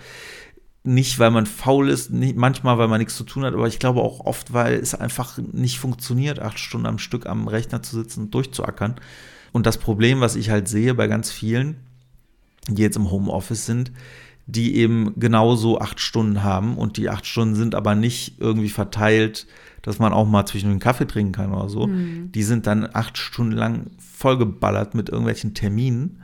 [0.86, 3.78] nicht, weil man faul ist, nicht, manchmal, weil man nichts zu tun hat, aber ich
[3.78, 7.96] glaube auch oft, weil es einfach nicht funktioniert, acht Stunden am Stück am Rechner zu
[7.96, 8.96] sitzen und durchzuackern.
[9.52, 11.76] Und das Problem, was ich halt sehe bei ganz vielen,
[12.68, 13.92] die jetzt im Homeoffice sind,
[14.46, 19.46] die eben genauso acht Stunden haben und die acht Stunden sind aber nicht irgendwie verteilt,
[19.82, 21.86] dass man auch mal zwischen den Kaffee trinken kann oder so.
[21.86, 22.30] Mhm.
[22.32, 26.22] Die sind dann acht Stunden lang vollgeballert mit irgendwelchen Terminen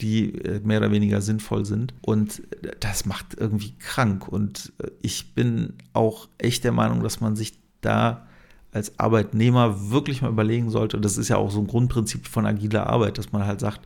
[0.00, 1.94] die äh, mehr oder weniger sinnvoll sind.
[2.02, 2.42] Und
[2.80, 4.28] das macht irgendwie krank.
[4.28, 8.26] Und äh, ich bin auch echt der Meinung, dass man sich da
[8.72, 11.00] als Arbeitnehmer wirklich mal überlegen sollte.
[11.00, 13.80] Das ist ja auch so ein Grundprinzip von agiler Arbeit, dass man halt sagt,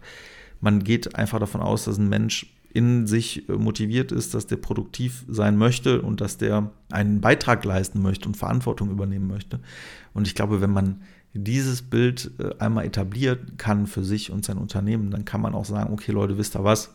[0.61, 4.57] man geht einfach davon aus, dass ein Mensch in sich äh, motiviert ist, dass der
[4.57, 9.61] produktiv sein möchte und dass der einen Beitrag leisten möchte und Verantwortung übernehmen möchte.
[10.13, 11.03] Und ich glaube, wenn man
[11.35, 15.65] dieses Bild äh, einmal etabliert kann für sich und sein Unternehmen, dann kann man auch
[15.65, 16.95] sagen, okay Leute, wisst ihr was?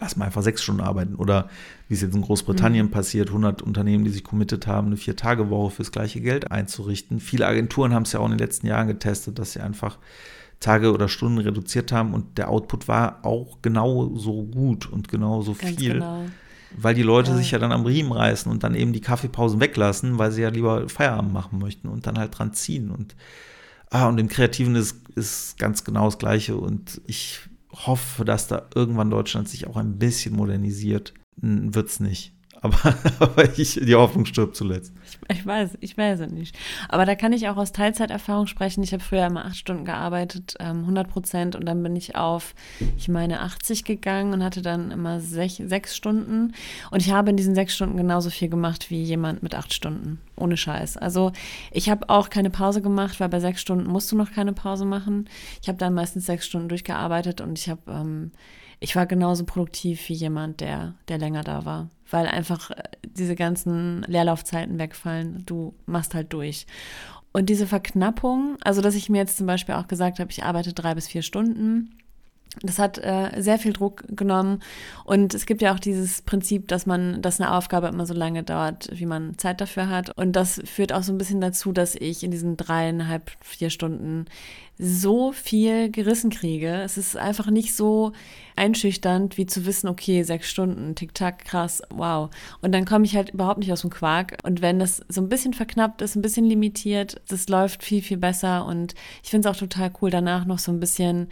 [0.00, 1.14] Lass mal einfach sechs Stunden arbeiten.
[1.14, 1.48] Oder
[1.88, 2.90] wie es jetzt in Großbritannien mhm.
[2.90, 7.20] passiert, 100 Unternehmen, die sich committed haben, eine Vier-Tage-Woche fürs gleiche Geld einzurichten.
[7.20, 9.98] Viele Agenturen haben es ja auch in den letzten Jahren getestet, dass sie einfach
[10.62, 15.78] Tage oder Stunden reduziert haben und der Output war auch genauso gut und genauso Ganz
[15.78, 15.94] viel.
[15.94, 16.24] genau.
[16.76, 20.18] Weil die Leute sich ja dann am Riemen reißen und dann eben die Kaffeepausen weglassen,
[20.18, 22.90] weil sie ja lieber Feierabend machen möchten und dann halt dran ziehen.
[22.90, 23.14] Und,
[23.90, 26.56] ah, und im Kreativen ist, ist ganz genau das Gleiche.
[26.56, 27.40] Und ich
[27.72, 31.14] hoffe, dass da irgendwann Deutschland sich auch ein bisschen modernisiert.
[31.40, 32.34] Hm, Wird's nicht.
[32.60, 32.78] Aber,
[33.18, 34.92] aber ich, die Hoffnung stirbt zuletzt.
[35.32, 36.56] Ich weiß, ich weiß es nicht.
[36.88, 38.82] Aber da kann ich auch aus Teilzeiterfahrung sprechen.
[38.82, 42.54] Ich habe früher immer acht Stunden gearbeitet, ähm, 100 Prozent, und dann bin ich auf,
[42.96, 46.52] ich meine, 80 gegangen und hatte dann immer sech, sechs Stunden.
[46.90, 50.20] Und ich habe in diesen sechs Stunden genauso viel gemacht wie jemand mit acht Stunden.
[50.36, 50.96] Ohne Scheiß.
[50.96, 51.32] Also
[51.70, 54.84] ich habe auch keine Pause gemacht, weil bei sechs Stunden musst du noch keine Pause
[54.84, 55.28] machen.
[55.60, 58.32] Ich habe dann meistens sechs Stunden durchgearbeitet und ich habe, ähm,
[58.82, 61.88] ich war genauso produktiv wie jemand, der, der länger da war.
[62.10, 65.44] Weil einfach äh, diese ganzen Leerlaufzeiten wegfallen.
[65.46, 66.66] Du machst halt durch.
[67.32, 70.74] Und diese Verknappung, also dass ich mir jetzt zum Beispiel auch gesagt habe, ich arbeite
[70.74, 71.96] drei bis vier Stunden,
[72.60, 74.60] das hat äh, sehr viel Druck genommen.
[75.04, 78.42] Und es gibt ja auch dieses Prinzip, dass man, dass eine Aufgabe immer so lange
[78.42, 80.16] dauert, wie man Zeit dafür hat.
[80.16, 84.26] Und das führt auch so ein bisschen dazu, dass ich in diesen dreieinhalb, vier Stunden
[84.78, 86.82] so viel gerissen kriege.
[86.82, 88.12] Es ist einfach nicht so
[88.56, 92.30] einschüchternd, wie zu wissen, okay, sechs Stunden, tick-tack, krass, wow.
[92.60, 94.38] Und dann komme ich halt überhaupt nicht aus dem Quark.
[94.42, 98.18] Und wenn das so ein bisschen verknappt ist, ein bisschen limitiert, das läuft viel, viel
[98.18, 98.66] besser.
[98.66, 101.28] Und ich finde es auch total cool, danach noch so ein bisschen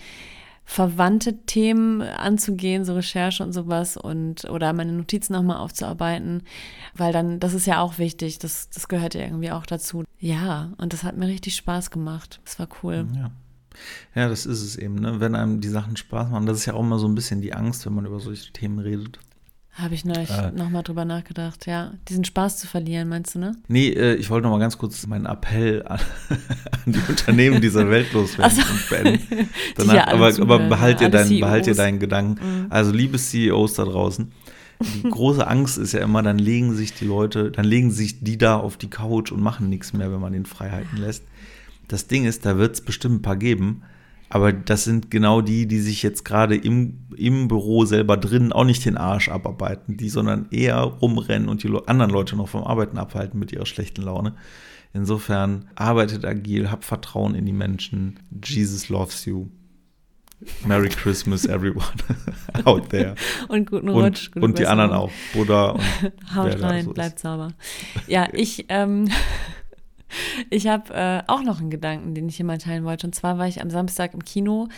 [0.64, 6.42] verwandte Themen anzugehen, so Recherche und sowas und oder meine Notizen nochmal aufzuarbeiten,
[6.94, 10.04] weil dann, das ist ja auch wichtig, das, das gehört ja irgendwie auch dazu.
[10.18, 12.40] Ja, und das hat mir richtig Spaß gemacht.
[12.44, 13.06] Das war cool.
[13.16, 13.30] Ja.
[14.14, 15.20] Ja, das ist es eben, ne?
[15.20, 16.46] wenn einem die Sachen Spaß machen.
[16.46, 18.78] Das ist ja auch immer so ein bisschen die Angst, wenn man über solche Themen
[18.78, 19.18] redet.
[19.80, 20.50] Habe ich neulich Äh.
[20.52, 21.92] nochmal drüber nachgedacht, ja.
[22.08, 23.56] Diesen Spaß zu verlieren, meinst du, ne?
[23.68, 26.00] Nee, äh, ich wollte noch mal ganz kurz meinen Appell an,
[26.86, 28.62] an die Unternehmen dieser Welt loswerden so.
[28.62, 29.48] und beenden.
[29.76, 31.76] Danach, ja aber, aber behalt, dir alle deinen, behalt dir CEOs.
[31.76, 32.62] deinen Gedanken.
[32.62, 32.66] Mhm.
[32.70, 34.30] Also, liebe CEOs da draußen,
[34.82, 38.38] die große Angst ist ja immer, dann legen sich die Leute, dann legen sich die
[38.38, 41.24] da auf die Couch und machen nichts mehr, wenn man den Freiheiten lässt.
[41.88, 43.82] Das Ding ist, da wird es bestimmt ein paar geben,
[44.30, 48.64] aber das sind genau die, die sich jetzt gerade im, im Büro selber drin auch
[48.64, 52.96] nicht den Arsch abarbeiten, die, sondern eher rumrennen und die anderen Leute noch vom Arbeiten
[52.96, 54.34] abhalten mit ihrer schlechten Laune.
[54.94, 58.20] Insofern arbeitet agil, habt Vertrauen in die Menschen.
[58.42, 59.48] Jesus loves you.
[60.64, 61.84] Merry Christmas, everyone
[62.64, 63.16] out there.
[63.48, 64.28] Und guten Rutsch.
[64.28, 65.10] Und, gute und die anderen auch.
[65.34, 65.82] Buddha und
[66.34, 67.52] Haut rein, so bleibt sauber.
[68.06, 69.10] Ja, ich, ähm,
[70.50, 73.06] ich habe äh, auch noch einen Gedanken, den ich hier mal teilen wollte.
[73.06, 74.68] Und zwar war ich am Samstag im Kino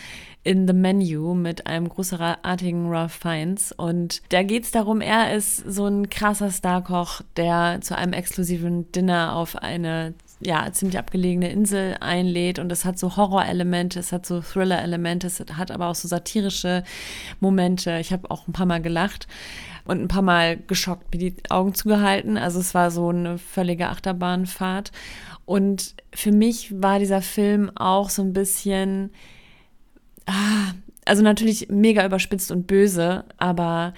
[0.43, 3.71] in The Menu mit einem großartigen Ralph Fiennes.
[3.71, 8.91] Und da geht es darum, er ist so ein krasser Starkoch, der zu einem exklusiven
[8.91, 10.13] Dinner auf eine
[10.45, 15.39] ja, ziemlich abgelegene Insel einlädt und es hat so Horrorelemente, es hat so Thriller-Elemente, es
[15.39, 16.83] hat aber auch so satirische
[17.39, 17.97] Momente.
[17.99, 19.27] Ich habe auch ein paar Mal gelacht
[19.85, 22.37] und ein paar Mal geschockt, mir die Augen zugehalten.
[22.37, 24.91] Also es war so eine völlige Achterbahnfahrt.
[25.45, 29.11] Und für mich war dieser Film auch so ein bisschen,
[30.25, 30.73] ah,
[31.05, 33.93] also natürlich mega überspitzt und böse, aber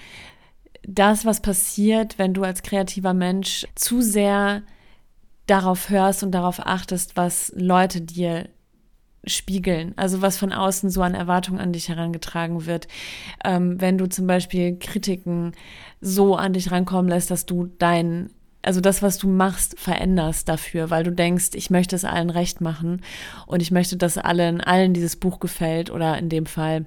[0.87, 4.63] das, was passiert, wenn du als kreativer Mensch zu sehr
[5.47, 8.49] darauf hörst und darauf achtest, was Leute dir
[9.27, 12.87] spiegeln, also was von außen so an Erwartungen an dich herangetragen wird.
[13.43, 15.53] Ähm, wenn du zum Beispiel Kritiken
[16.01, 18.29] so an dich rankommen lässt, dass du dein,
[18.61, 22.61] also das, was du machst, veränderst dafür, weil du denkst, ich möchte es allen recht
[22.61, 23.01] machen
[23.47, 26.85] und ich möchte, dass allen, allen dieses Buch gefällt oder in dem Fall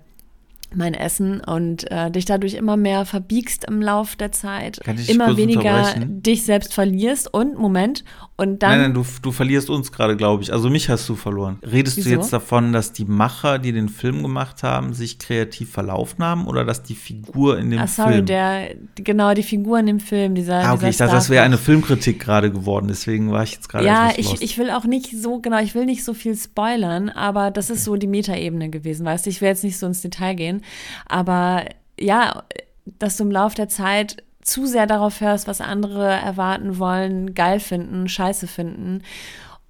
[0.75, 5.07] mein Essen und äh, dich dadurch immer mehr verbiegst im Lauf der Zeit, Kann ich
[5.07, 8.05] dich immer weniger dich selbst verlierst und Moment
[8.37, 10.53] und dann nein, nein, du, du verlierst uns gerade, glaube ich.
[10.53, 11.59] Also mich hast du verloren.
[11.63, 12.11] Redest Wieso?
[12.11, 16.47] du jetzt davon, dass die Macher, die den Film gemacht haben, sich kreativ verlaufen haben
[16.47, 18.27] oder dass die Figur in dem Ah, sorry, Film.
[18.27, 20.59] der, genau, die Figur in dem Film, dieser.
[20.61, 21.59] ah, okay, dieser ich dachte, das wäre eine.
[21.59, 24.43] Filmkritik gerade geworden, deswegen war ich jetzt gerade Ja, ich, lost.
[24.43, 27.85] ich will auch nicht so, genau, ich will nicht so viel spoilern, aber das ist
[27.85, 30.58] so die Metaebene gewesen, weißt du, ich will jetzt nicht so ins Detail gehen,
[31.07, 31.65] aber
[31.99, 32.45] ja,
[32.85, 37.61] dass du im Lauf der Zeit zu sehr darauf hörst, was andere erwarten wollen, geil
[37.61, 39.03] finden, scheiße finden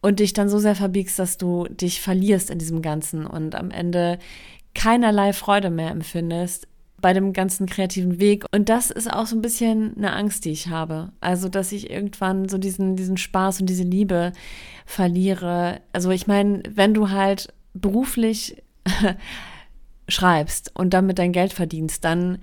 [0.01, 3.70] und dich dann so sehr verbiegst, dass du dich verlierst in diesem Ganzen und am
[3.70, 4.18] Ende
[4.74, 6.68] keinerlei Freude mehr empfindest
[7.01, 8.44] bei dem ganzen kreativen Weg.
[8.53, 11.12] Und das ist auch so ein bisschen eine Angst, die ich habe.
[11.20, 14.33] Also, dass ich irgendwann so diesen, diesen Spaß und diese Liebe
[14.85, 15.81] verliere.
[15.92, 18.62] Also, ich meine, wenn du halt beruflich
[20.08, 22.38] schreibst und damit dein Geld verdienst, dann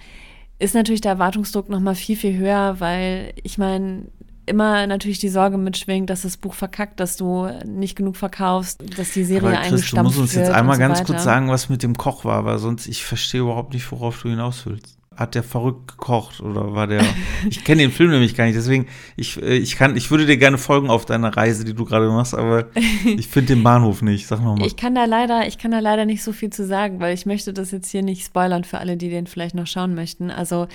[0.60, 4.04] ist natürlich der Erwartungsdruck noch mal viel, viel höher, weil ich meine,
[4.46, 9.12] immer natürlich die Sorge mitschwingt, dass das Buch verkackt, dass du nicht genug verkaufst, dass
[9.12, 11.06] die Serie Aber Chris, eingestampft du musst uns jetzt wird einmal so ganz weiter.
[11.14, 14.30] kurz sagen, was mit dem Koch war, weil sonst ich verstehe überhaupt nicht, worauf du
[14.30, 14.98] hinaus willst.
[15.16, 17.04] Hat der verrückt gekocht oder war der?
[17.50, 20.38] ich kenne den Film nämlich gar nicht, deswegen ich, äh, ich kann, ich würde dir
[20.38, 22.68] gerne folgen auf deiner Reise, die du gerade machst, aber
[23.06, 24.28] ich finde den Bahnhof nicht.
[24.28, 24.68] Sag nochmal.
[24.68, 27.26] Ich kann da leider, ich kann da leider nicht so viel zu sagen, weil ich
[27.26, 30.32] möchte das jetzt hier nicht spoilern für alle, die den vielleicht noch schauen möchten.
[30.32, 30.68] Also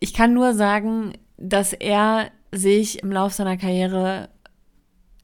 [0.00, 4.28] ich kann nur sagen, dass er sich im Lauf seiner Karriere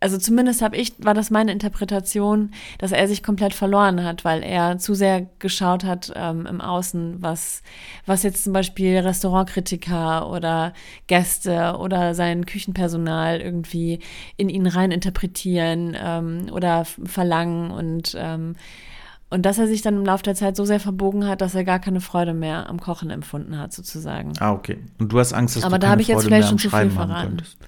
[0.00, 4.44] also zumindest habe ich, war das meine Interpretation, dass er sich komplett verloren hat, weil
[4.44, 7.62] er zu sehr geschaut hat ähm, im Außen, was,
[8.06, 10.72] was jetzt zum Beispiel Restaurantkritiker oder
[11.08, 13.98] Gäste oder sein Küchenpersonal irgendwie
[14.36, 18.54] in ihn rein interpretieren ähm, oder verlangen und ähm,
[19.30, 21.64] und dass er sich dann im Laufe der Zeit so sehr verbogen hat, dass er
[21.64, 24.32] gar keine Freude mehr am Kochen empfunden hat, sozusagen.
[24.40, 24.78] ah, okay.
[24.98, 26.48] Und du hast Angst, dass Aber du da keine habe ich jetzt Freude vielleicht mehr
[26.48, 27.28] schon am zu viel Schreiben haben verraten.
[27.28, 27.58] könntest.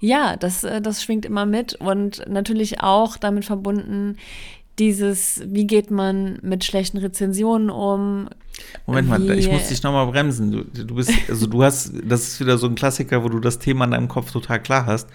[0.00, 4.16] Ja, das, äh, das schwingt immer mit und natürlich auch damit verbunden,
[4.78, 8.28] dieses, wie geht man mit schlechten Rezensionen um?
[8.86, 10.50] Moment mal, ich muss dich nochmal bremsen.
[10.50, 13.58] Du, du bist, also du hast, das ist wieder so ein Klassiker, wo du das
[13.58, 15.08] Thema in deinem Kopf total klar hast.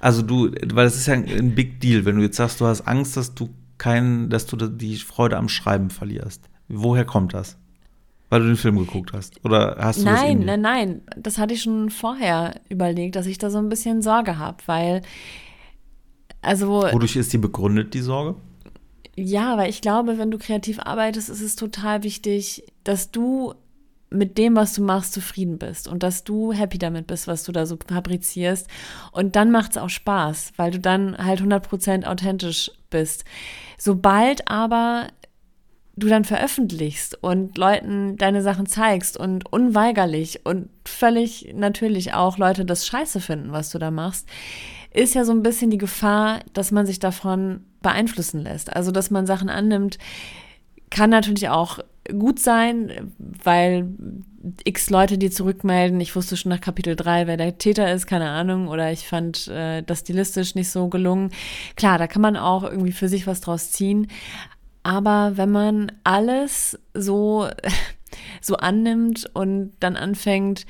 [0.00, 2.82] Also du, weil das ist ja ein Big Deal, wenn du jetzt sagst, du hast
[2.82, 6.48] Angst, dass du keinen, dass du die Freude am Schreiben verlierst.
[6.68, 7.56] Woher kommt das?
[8.30, 9.42] Weil du den Film geguckt hast?
[9.44, 11.02] Oder hast du Nein, nein, nein.
[11.16, 15.02] Das hatte ich schon vorher überlegt, dass ich da so ein bisschen Sorge habe, weil,
[16.42, 18.36] also Wodurch ist die begründet, die Sorge?
[19.16, 23.54] Ja, weil ich glaube, wenn du kreativ arbeitest, ist es total wichtig, dass du
[24.10, 27.52] mit dem, was du machst, zufrieden bist und dass du happy damit bist, was du
[27.52, 28.68] da so fabrizierst.
[29.12, 33.24] Und dann macht es auch Spaß, weil du dann halt 100% authentisch bist.
[33.76, 35.08] Sobald aber
[35.98, 42.64] du dann veröffentlichst und Leuten deine Sachen zeigst und unweigerlich und völlig natürlich auch Leute
[42.64, 44.28] das scheiße finden, was du da machst,
[44.92, 48.74] ist ja so ein bisschen die Gefahr, dass man sich davon beeinflussen lässt.
[48.74, 49.98] Also, dass man Sachen annimmt,
[50.90, 51.78] kann natürlich auch
[52.18, 53.88] gut sein, weil
[54.64, 58.30] x Leute dir zurückmelden, ich wusste schon nach Kapitel 3, wer der Täter ist, keine
[58.30, 61.30] Ahnung, oder ich fand äh, das stilistisch nicht so gelungen.
[61.76, 64.08] Klar, da kann man auch irgendwie für sich was draus ziehen.
[64.88, 67.46] Aber wenn man alles so,
[68.40, 70.64] so annimmt und dann anfängt,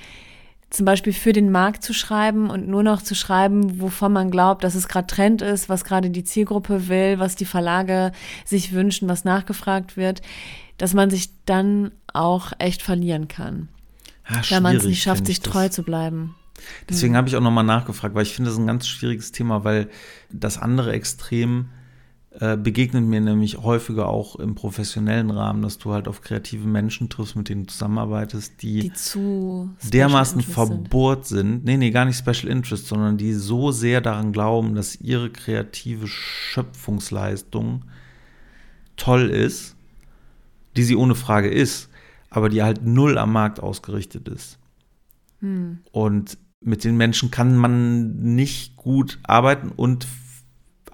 [0.71, 4.65] zum Beispiel für den Markt zu schreiben und nur noch zu schreiben, wovon man glaubt,
[4.65, 8.11] dass es gerade Trend ist, was gerade die Zielgruppe will, was die Verlage
[8.45, 10.21] sich wünschen, was nachgefragt wird,
[10.79, 13.69] dass man sich dann auch echt verlieren kann,
[14.29, 15.53] Ja, wenn man es nicht schafft, sich das.
[15.53, 16.35] treu zu bleiben.
[16.91, 19.63] Deswegen habe ich auch nochmal nachgefragt, weil ich finde, das ist ein ganz schwieriges Thema,
[19.63, 19.89] weil
[20.29, 21.69] das andere Extrem
[22.41, 27.09] äh, begegnet mir nämlich häufiger auch im professionellen Rahmen, dass du halt auf kreative Menschen
[27.09, 30.69] triffst, mit denen du zusammenarbeitest, die, Die zu dermaßen Interest sind.
[30.69, 31.65] verbohrt sind.
[31.65, 36.07] Nee, nee, gar nicht Special Interest, sondern die so sehr daran glauben, dass ihre kreative
[36.07, 37.85] Schöpfungsleistung
[38.97, 39.75] toll ist,
[40.77, 41.89] die sie ohne Frage ist,
[42.31, 44.61] aber die halt null am Markt ausgerichtet ist.
[45.41, 45.81] Hm.
[45.91, 50.07] Und mit den Menschen kann man nicht gut arbeiten und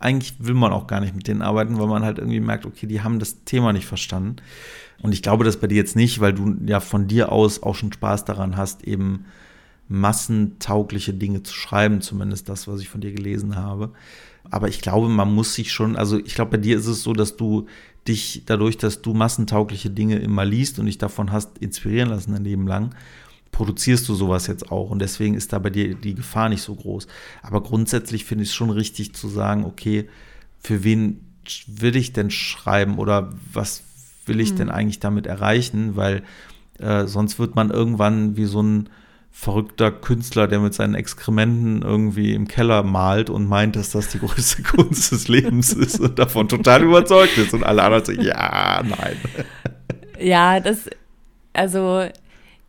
[0.04, 2.86] eigentlich will man auch gar nicht mit denen arbeiten, weil man halt irgendwie merkt, okay,
[2.86, 4.36] die haben das Thema nicht verstanden.
[5.02, 7.74] Und ich glaube das bei dir jetzt nicht, weil du ja von dir aus auch
[7.74, 9.24] schon Spaß daran hast, eben
[9.88, 13.92] massentaugliche Dinge zu schreiben, zumindest das, was ich von dir gelesen habe.
[14.50, 17.12] Aber ich glaube, man muss sich schon, also ich glaube, bei dir ist es so,
[17.12, 17.66] dass du
[18.06, 22.44] dich dadurch, dass du massentaugliche Dinge immer liest und dich davon hast inspirieren lassen dein
[22.44, 22.94] Leben lang,
[23.54, 26.74] produzierst du sowas jetzt auch und deswegen ist da bei dir die Gefahr nicht so
[26.74, 27.06] groß.
[27.40, 30.08] Aber grundsätzlich finde ich es schon richtig zu sagen, okay,
[30.58, 31.20] für wen
[31.68, 33.84] will ich denn schreiben oder was
[34.26, 36.24] will ich denn eigentlich damit erreichen, weil
[36.80, 38.88] äh, sonst wird man irgendwann wie so ein
[39.30, 44.18] verrückter Künstler, der mit seinen Exkrementen irgendwie im Keller malt und meint, dass das die
[44.18, 48.82] größte Kunst des Lebens ist und davon total überzeugt ist und alle anderen so, ja,
[48.82, 49.16] nein.
[50.18, 50.90] Ja, das,
[51.52, 52.08] also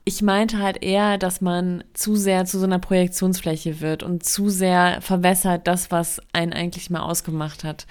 [0.08, 4.50] ich meinte halt eher, dass man zu sehr zu so einer Projektionsfläche wird und zu
[4.50, 7.88] sehr verwässert das, was einen eigentlich mal ausgemacht hat.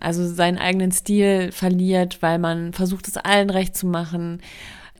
[0.00, 4.40] Also seinen eigenen Stil verliert, weil man versucht, es allen recht zu machen,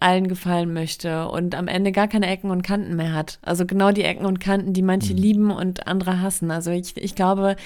[0.01, 3.39] allen gefallen möchte und am Ende gar keine Ecken und Kanten mehr hat.
[3.41, 6.51] Also genau die Ecken und Kanten, die manche lieben und andere hassen.
[6.51, 7.57] Also ich, ich glaube,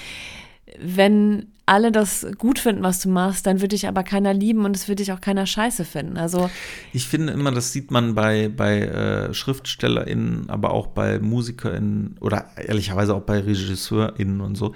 [0.79, 4.75] wenn alle das gut finden, was du machst, dann wird dich aber keiner lieben und
[4.75, 6.17] es wird dich auch keiner scheiße finden.
[6.17, 6.49] Also
[6.93, 12.45] Ich finde immer, das sieht man bei, bei äh, SchriftstellerInnen, aber auch bei MusikerInnen oder
[12.57, 14.73] ehrlicherweise auch bei RegisseurInnen und so.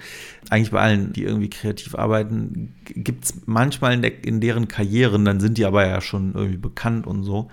[0.50, 5.24] Eigentlich bei allen, die irgendwie kreativ arbeiten, gibt es manchmal in, der, in deren Karrieren,
[5.24, 7.50] dann sind die aber ja schon irgendwie bekannt und so,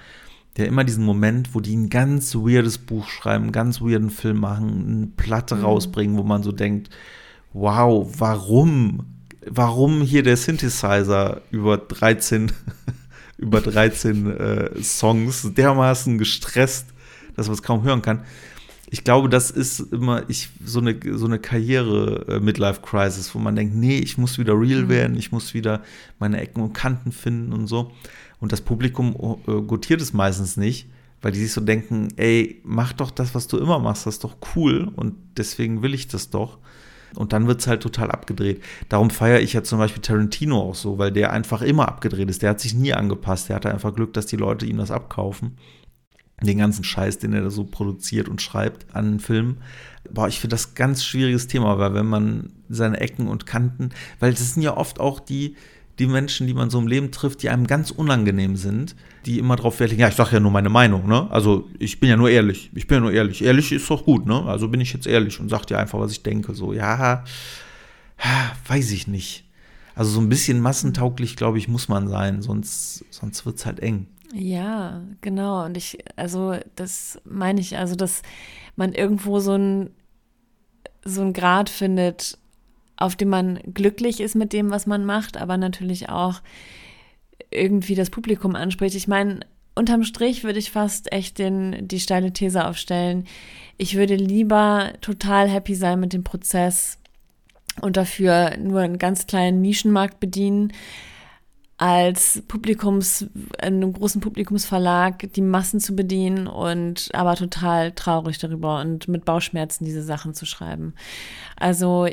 [0.57, 4.39] der immer diesen Moment, wo die ein ganz weirdes Buch schreiben, einen ganz weirden Film
[4.39, 5.65] machen, eine Platte mhm.
[5.65, 6.89] rausbringen, wo man so denkt,
[7.53, 9.16] wow, warum?
[9.49, 12.51] Warum hier der Synthesizer über 13,
[13.37, 16.87] über 13 äh, Songs dermaßen gestresst,
[17.35, 18.23] dass man es kaum hören kann?
[18.89, 23.99] ich glaube, das ist immer ich, so eine, so eine Karriere-Midlife-Crisis, wo man denkt, nee,
[23.99, 24.89] ich muss wieder real mhm.
[24.89, 25.83] werden, ich muss wieder
[26.19, 27.91] meine Ecken und Kanten finden und so.
[28.39, 30.87] Und das Publikum äh, gutiert es meistens nicht,
[31.21, 34.23] weil die sich so denken, ey, mach doch das, was du immer machst, das ist
[34.23, 36.57] doch cool und deswegen will ich das doch.
[37.15, 38.61] Und dann wird es halt total abgedreht.
[38.89, 42.41] Darum feiere ich ja zum Beispiel Tarantino auch so, weil der einfach immer abgedreht ist.
[42.41, 43.49] Der hat sich nie angepasst.
[43.49, 45.57] Der hatte einfach Glück, dass die Leute ihm das abkaufen
[46.41, 49.57] den ganzen Scheiß, den er da so produziert und schreibt an Filmen.
[50.11, 53.89] Boah, ich finde das ganz schwieriges Thema, weil wenn man seine Ecken und Kanten,
[54.19, 55.55] weil das sind ja oft auch die,
[55.97, 58.95] die Menschen, die man so im Leben trifft, die einem ganz unangenehm sind,
[59.27, 61.27] die immer drauf Wert ja, ich sage ja nur meine Meinung, ne?
[61.29, 63.43] Also ich bin ja nur ehrlich, ich bin ja nur ehrlich.
[63.43, 64.43] Ehrlich ist doch gut, ne?
[64.45, 66.53] Also bin ich jetzt ehrlich und sag dir einfach, was ich denke.
[66.53, 67.23] So, ja,
[68.67, 69.43] weiß ich nicht.
[69.95, 73.79] Also so ein bisschen massentauglich, glaube ich, muss man sein, sonst, sonst wird es halt
[73.79, 74.07] eng.
[74.33, 75.65] Ja, genau.
[75.65, 78.21] Und ich, also das meine ich, also dass
[78.75, 79.89] man irgendwo so ein
[81.03, 82.37] so ein Grad findet,
[82.97, 86.41] auf dem man glücklich ist mit dem, was man macht, aber natürlich auch
[87.51, 88.95] irgendwie das Publikum anspricht.
[88.95, 89.41] Ich meine,
[89.75, 93.25] unterm Strich würde ich fast echt den, die steile These aufstellen.
[93.77, 96.97] Ich würde lieber total happy sein mit dem Prozess
[97.81, 100.73] und dafür nur einen ganz kleinen Nischenmarkt bedienen,
[101.77, 103.27] als Publikums,
[103.59, 109.85] einem großen Publikumsverlag die Massen zu bedienen und aber total traurig darüber und mit Bauchschmerzen
[109.85, 110.95] diese Sachen zu schreiben.
[111.55, 112.07] Also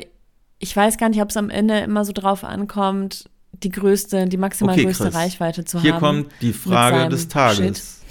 [0.59, 3.27] ich weiß gar nicht, ob es am Ende immer so drauf ankommt,
[3.63, 6.01] die größte, die maximal okay, größte Reichweite zu Hier haben.
[6.01, 8.01] Hier kommt die Frage des Tages.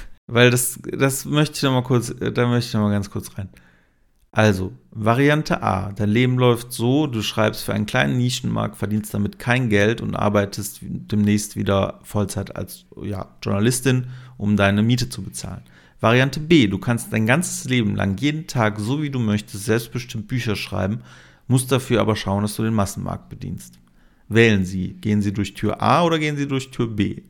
[0.26, 3.38] Weil das, das möchte ich noch mal kurz, da möchte ich noch mal ganz kurz
[3.38, 3.48] rein.
[4.32, 5.92] Also, Variante A.
[5.92, 10.14] Dein Leben läuft so, du schreibst für einen kleinen Nischenmarkt, verdienst damit kein Geld und
[10.14, 15.62] arbeitest demnächst wieder Vollzeit als ja, Journalistin, um deine Miete zu bezahlen.
[16.00, 16.66] Variante B.
[16.66, 21.00] Du kannst dein ganzes Leben lang jeden Tag, so wie du möchtest, selbstbestimmt Bücher schreiben,
[21.46, 23.78] musst dafür aber schauen, dass du den Massenmarkt bedienst.
[24.28, 24.94] Wählen Sie.
[24.94, 27.22] Gehen Sie durch Tür A oder gehen Sie durch Tür B?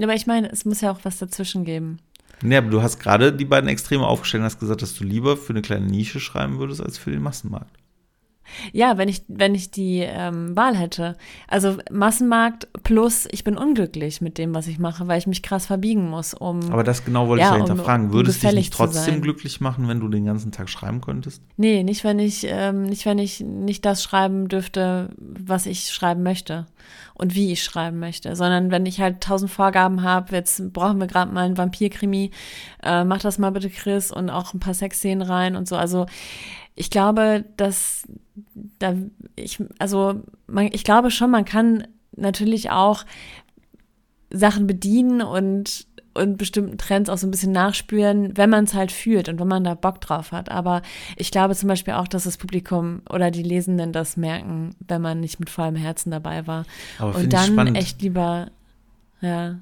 [0.00, 1.98] Aber ich meine, es muss ja auch was dazwischen geben.
[2.40, 5.36] Nee, aber du hast gerade die beiden Extreme aufgestellt und hast gesagt, dass du lieber
[5.36, 7.76] für eine kleine Nische schreiben würdest als für den Massenmarkt.
[8.72, 11.16] Ja, wenn ich, wenn ich die ähm, Wahl hätte.
[11.46, 15.66] Also Massenmarkt plus ich bin unglücklich mit dem, was ich mache, weil ich mich krass
[15.66, 16.70] verbiegen muss, um.
[16.70, 18.06] Aber das genau wollte ja, ich ja hinterfragen.
[18.06, 21.00] Um, um Würde es dich nicht trotzdem glücklich machen, wenn du den ganzen Tag schreiben
[21.00, 21.42] könntest?
[21.56, 26.22] Nee, nicht wenn ich, ähm, nicht wenn ich nicht das schreiben dürfte, was ich schreiben
[26.22, 26.66] möchte
[27.14, 31.06] und wie ich schreiben möchte, sondern wenn ich halt tausend Vorgaben habe, jetzt brauchen wir
[31.06, 32.30] gerade mal einen Vampirkrimi,
[32.82, 35.76] äh, mach das mal bitte Chris und auch ein paar Sexszenen rein und so.
[35.76, 36.06] Also
[36.78, 38.04] ich glaube, dass
[38.78, 38.94] da
[39.34, 43.04] ich, also man, ich glaube schon, man kann natürlich auch
[44.30, 48.90] Sachen bedienen und und bestimmten Trends auch so ein bisschen nachspüren, wenn man es halt
[48.90, 50.50] fühlt und wenn man da Bock drauf hat.
[50.50, 50.82] Aber
[51.16, 55.20] ich glaube zum Beispiel auch, dass das Publikum oder die Lesenden das merken, wenn man
[55.20, 56.64] nicht mit vollem Herzen dabei war.
[56.98, 58.48] Aber und dann echt lieber,
[59.20, 59.58] ja.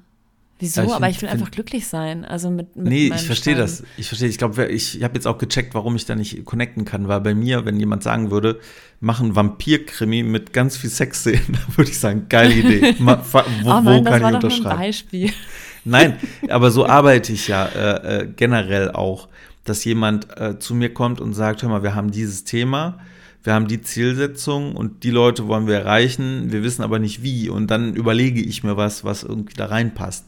[0.59, 0.83] Wieso?
[0.83, 2.25] Ich aber ich will einfach glücklich sein.
[2.25, 3.83] Also mit, mit Nee, ich verstehe das.
[3.97, 4.27] Ich verstehe.
[4.27, 7.07] Ich glaube, ich, ich habe jetzt auch gecheckt, warum ich da nicht connecten kann.
[7.07, 8.59] Weil bei mir, wenn jemand sagen würde,
[8.99, 12.95] mach einen Vampir-Krimi mit ganz viel Sexszenen, dann würde ich sagen, geile Idee.
[12.99, 14.71] Ma, wo, oh Mann, wo kann ich unterschreiben?
[14.71, 15.31] Ein Beispiel.
[15.85, 16.17] Nein,
[16.49, 19.29] aber so arbeite ich ja äh, äh, generell auch,
[19.63, 22.99] dass jemand äh, zu mir kommt und sagt, hör mal, wir haben dieses Thema
[23.47, 27.47] wir haben die Zielsetzung und die Leute wollen wir erreichen, wir wissen aber nicht wie.
[27.47, 30.25] Und dann überlege ich mir was, was irgendwie da reinpasst.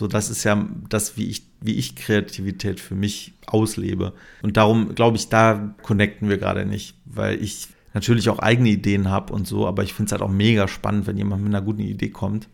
[0.00, 4.14] So, das ist ja das, wie ich, wie ich Kreativität für mich auslebe.
[4.40, 9.10] Und darum glaube ich, da connecten wir gerade nicht, weil ich natürlich auch eigene Ideen
[9.10, 11.62] habe und so, aber ich finde es halt auch mega spannend, wenn jemand mit einer
[11.62, 12.48] guten Idee kommt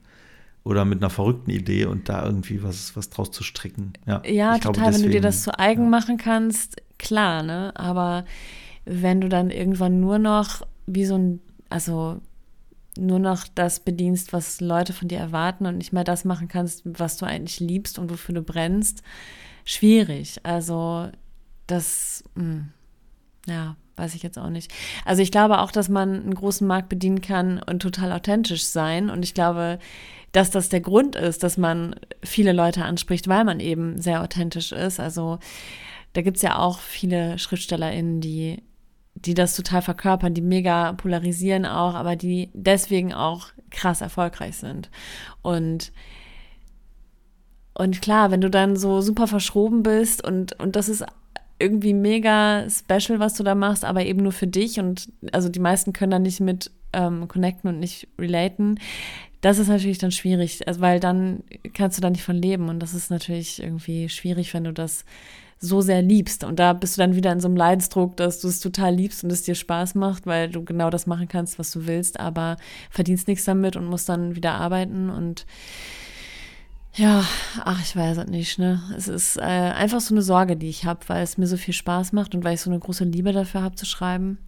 [0.65, 3.93] oder mit einer verrückten Idee und da irgendwie was, was draus zu stricken.
[4.07, 5.89] Ja, ja total, glaube, deswegen, wenn du dir das zu eigen ja.
[5.89, 7.71] machen kannst, klar, ne?
[7.77, 8.25] Aber
[8.87, 11.39] wenn du dann irgendwann nur noch wie so ein,
[11.71, 12.21] also
[12.97, 16.83] nur noch das bedienst, was Leute von dir erwarten und nicht mehr das machen kannst,
[16.85, 19.03] was du eigentlich liebst und wofür du brennst,
[19.65, 20.41] schwierig.
[20.43, 21.09] Also
[21.67, 22.69] das, mh, hm,
[23.47, 24.73] ja, weiß ich jetzt auch nicht.
[25.05, 29.11] Also ich glaube auch, dass man einen großen Markt bedienen kann und total authentisch sein.
[29.11, 29.79] Und ich glaube,
[30.33, 34.73] dass das der Grund ist, dass man viele Leute anspricht, weil man eben sehr authentisch
[34.73, 35.01] ist.
[35.01, 35.39] Also
[36.13, 38.63] da gibt es ja auch viele SchriftstellerInnen, die
[39.27, 44.91] die das total verkörpern, die mega polarisieren auch, aber die deswegen auch krass erfolgreich sind.
[45.43, 45.93] Und
[47.79, 51.05] Und klar, wenn du dann so super verschroben bist und, und das ist
[51.59, 55.61] irgendwie mega special, was du da machst, aber eben nur für dich und also die
[55.61, 58.79] meisten können da nicht mit ähm, connecten und nicht relaten.
[59.43, 62.95] Das ist natürlich dann schwierig, weil dann kannst du da nicht von leben und das
[62.95, 65.05] ist natürlich irgendwie schwierig, wenn du das
[65.59, 66.45] so sehr liebst.
[66.45, 69.25] Und da bist du dann wieder in so einem Leidensdruck, dass du es total liebst
[69.25, 72.57] und es dir Spaß macht, weil du genau das machen kannst, was du willst, aber
[72.91, 75.47] verdienst nichts damit und musst dann wieder arbeiten und
[76.95, 77.27] ja,
[77.63, 78.83] ach, ich weiß es nicht, ne?
[78.97, 81.75] Es ist äh, einfach so eine Sorge, die ich habe, weil es mir so viel
[81.75, 84.39] Spaß macht und weil ich so eine große Liebe dafür habe zu schreiben.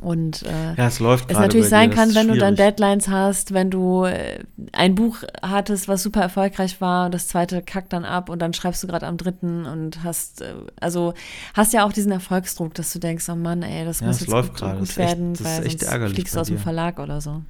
[0.00, 3.70] Und äh, ja, es läuft es natürlich sein kann, wenn du dann Deadlines hast, wenn
[3.70, 4.40] du äh,
[4.72, 8.52] ein Buch hattest, was super erfolgreich war, und das zweite kackt dann ab und dann
[8.52, 11.14] schreibst du gerade am dritten und hast, äh, also
[11.54, 14.30] hast ja auch diesen Erfolgsdruck, dass du denkst, oh Mann, ey, das ja, muss jetzt
[14.30, 14.78] läuft gut, grade.
[14.78, 17.42] gut werden, echt, weil sonst fliegst du aus dem Verlag oder so.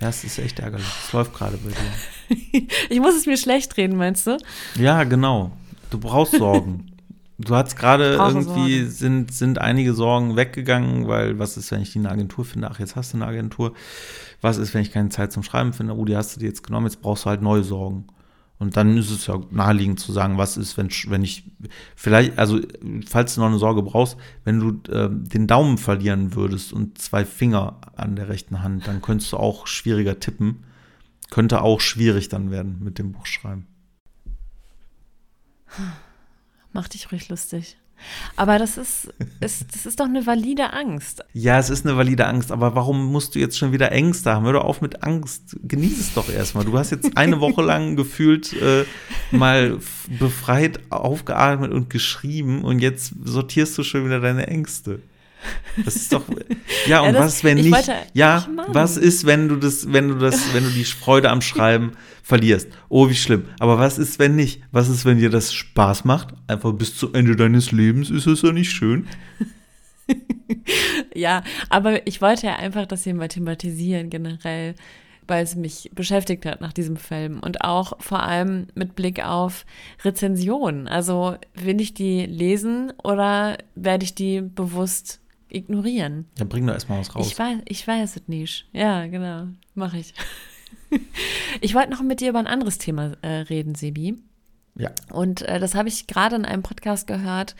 [0.00, 0.86] Ja, es ist echt ärgerlich.
[1.04, 2.66] Es läuft gerade bei dir.
[2.88, 4.38] ich muss es mir schlecht reden, meinst du?
[4.76, 5.50] Ja, genau.
[5.90, 6.92] Du brauchst Sorgen.
[7.40, 12.00] Du hast gerade irgendwie sind, sind einige Sorgen weggegangen, weil was ist, wenn ich die
[12.00, 12.68] eine Agentur finde?
[12.68, 13.74] Ach, jetzt hast du eine Agentur.
[14.40, 15.96] Was ist, wenn ich keine Zeit zum Schreiben finde?
[15.96, 18.08] Oh, die hast du dir jetzt genommen, jetzt brauchst du halt neue Sorgen.
[18.58, 21.44] Und dann ist es ja naheliegend zu sagen, was ist, wenn, wenn ich
[21.94, 22.58] vielleicht, also
[23.06, 27.24] falls du noch eine Sorge brauchst, wenn du äh, den Daumen verlieren würdest und zwei
[27.24, 30.64] Finger an der rechten Hand, dann könntest du auch schwieriger tippen.
[31.30, 33.68] Könnte auch schwierig dann werden mit dem Buchschreiben.
[36.72, 37.76] Mach dich ruhig lustig.
[38.36, 41.24] Aber das ist, ist, das ist doch eine valide Angst.
[41.32, 44.44] Ja, es ist eine valide Angst, aber warum musst du jetzt schon wieder Ängste haben?
[44.44, 45.56] Hör doch auf mit Angst.
[45.64, 46.64] Genieß es doch erstmal.
[46.64, 48.84] Du hast jetzt eine Woche lang gefühlt äh,
[49.30, 49.78] mal
[50.18, 55.00] befreit aufgeatmet und geschrieben und jetzt sortierst du schon wieder deine Ängste.
[55.84, 56.24] Das ist doch.
[56.86, 57.70] Ja, und ja, das, was, wenn nicht.
[57.70, 61.40] Wollte, ja, was ist, wenn du das, wenn du das, wenn du die Freude am
[61.40, 62.68] Schreiben verlierst?
[62.88, 63.44] Oh, wie schlimm.
[63.58, 64.62] Aber was ist, wenn nicht?
[64.72, 66.34] Was ist, wenn dir das Spaß macht?
[66.46, 69.06] Einfach bis zum Ende deines Lebens ist es ja nicht schön.
[71.14, 74.74] ja, aber ich wollte ja einfach das hier mal thematisieren generell,
[75.26, 79.66] weil es mich beschäftigt hat nach diesem Film und auch vor allem mit Blick auf
[80.02, 80.88] Rezensionen.
[80.88, 86.26] Also will ich die lesen oder werde ich die bewusst ignorieren.
[86.38, 87.26] Ja, bring doch erstmal was raus.
[87.26, 88.68] Ich weiß, ich weiß es nicht.
[88.72, 89.48] Ja, genau.
[89.74, 90.14] Mache ich.
[91.60, 94.18] ich wollte noch mit dir über ein anderes Thema äh, reden, Sebi.
[94.76, 94.90] Ja.
[95.10, 97.56] Und äh, das habe ich gerade in einem Podcast gehört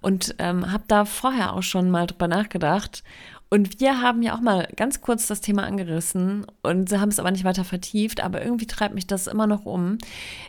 [0.00, 3.04] und ähm, habe da vorher auch schon mal drüber nachgedacht.
[3.50, 7.20] Und wir haben ja auch mal ganz kurz das Thema angerissen und sie haben es
[7.20, 9.98] aber nicht weiter vertieft, aber irgendwie treibt mich das immer noch um.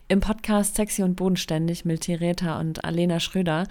[0.07, 3.67] Im Podcast Sexy und Bodenständig mit Theresa und Alena Schröder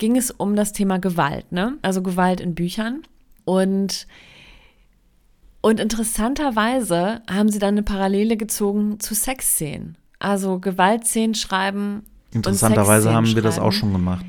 [0.00, 1.78] ging es um das Thema Gewalt, ne?
[1.82, 3.02] Also Gewalt in Büchern.
[3.44, 4.08] Und,
[5.60, 9.96] und interessanterweise haben sie dann eine Parallele gezogen zu Sexszenen.
[10.18, 12.02] Also Gewaltszenen schreiben.
[12.32, 14.26] Interessanterweise haben wir das auch schon gemacht.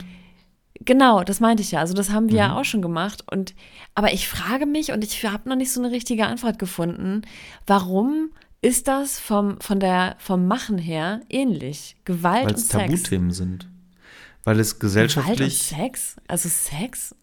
[0.83, 1.79] Genau, das meinte ich ja.
[1.79, 2.39] Also das haben wir mhm.
[2.39, 3.23] ja auch schon gemacht.
[3.31, 3.55] Und
[3.95, 7.21] aber ich frage mich und ich habe noch nicht so eine richtige Antwort gefunden.
[7.65, 11.95] Warum ist das vom von der vom Machen her ähnlich?
[12.03, 12.71] Gewalt Weil und Sex.
[12.71, 13.70] Tabuthemen sind
[14.43, 15.69] weil es gesellschaftlich.
[15.69, 16.15] Gewalt und Sex?
[16.27, 17.15] Also Sex?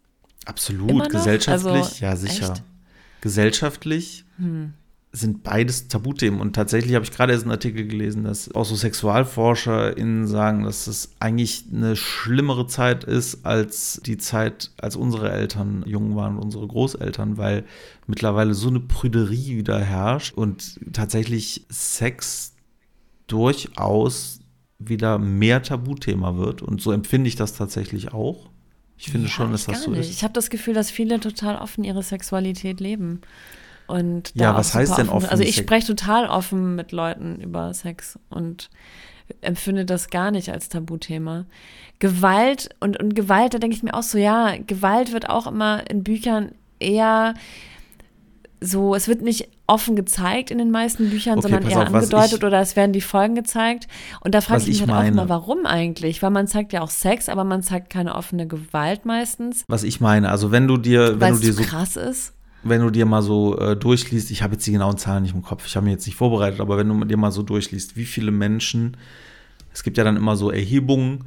[0.44, 2.52] Absolut, gesellschaftlich, also, ja sicher.
[2.52, 2.62] Echt?
[3.20, 4.72] Gesellschaftlich hm.
[5.12, 6.40] sind beides Tabuthemen.
[6.40, 10.86] Und tatsächlich habe ich gerade erst einen Artikel gelesen, dass auch so SexualforscherInnen sagen, dass
[10.86, 16.66] es eigentlich eine schlimmere Zeit ist als die Zeit, als unsere Eltern jung waren, unsere
[16.66, 17.64] Großeltern, weil
[18.06, 22.54] mittlerweile so eine Prüderie wieder herrscht und tatsächlich Sex
[23.26, 24.40] durchaus
[24.78, 26.62] wieder mehr Tabuthema wird.
[26.62, 28.48] Und so empfinde ich das tatsächlich auch.
[28.96, 30.00] Ich finde ja, schon, dass das so nicht.
[30.00, 30.10] ist.
[30.10, 33.20] Ich habe das Gefühl, dass viele total offen ihre Sexualität leben.
[33.86, 35.30] Und ja, was heißt denn offen?
[35.30, 38.70] Also ich spreche total offen mit Leuten über Sex und
[39.40, 41.46] empfinde das gar nicht als Tabuthema.
[41.98, 45.88] Gewalt und, und Gewalt, da denke ich mir auch so, ja, Gewalt wird auch immer
[45.90, 47.34] in Büchern eher
[48.60, 52.38] so, es wird nicht offen gezeigt in den meisten Büchern, okay, sondern eher auf, angedeutet
[52.38, 53.86] ich, oder es werden die Folgen gezeigt.
[54.20, 55.10] Und da frage ich mich halt meine.
[55.10, 56.22] auch mal, warum eigentlich?
[56.22, 59.64] Weil man zeigt ja auch Sex, aber man zeigt keine offene Gewalt meistens.
[59.68, 62.34] Was ich meine, also wenn du dir, wenn du dir so krass ist.
[62.64, 65.42] Wenn du dir mal so äh, durchliest, ich habe jetzt die genauen Zahlen nicht im
[65.42, 68.04] Kopf, ich habe mir jetzt nicht vorbereitet, aber wenn du dir mal so durchliest, wie
[68.04, 68.96] viele Menschen,
[69.72, 71.26] es gibt ja dann immer so Erhebungen,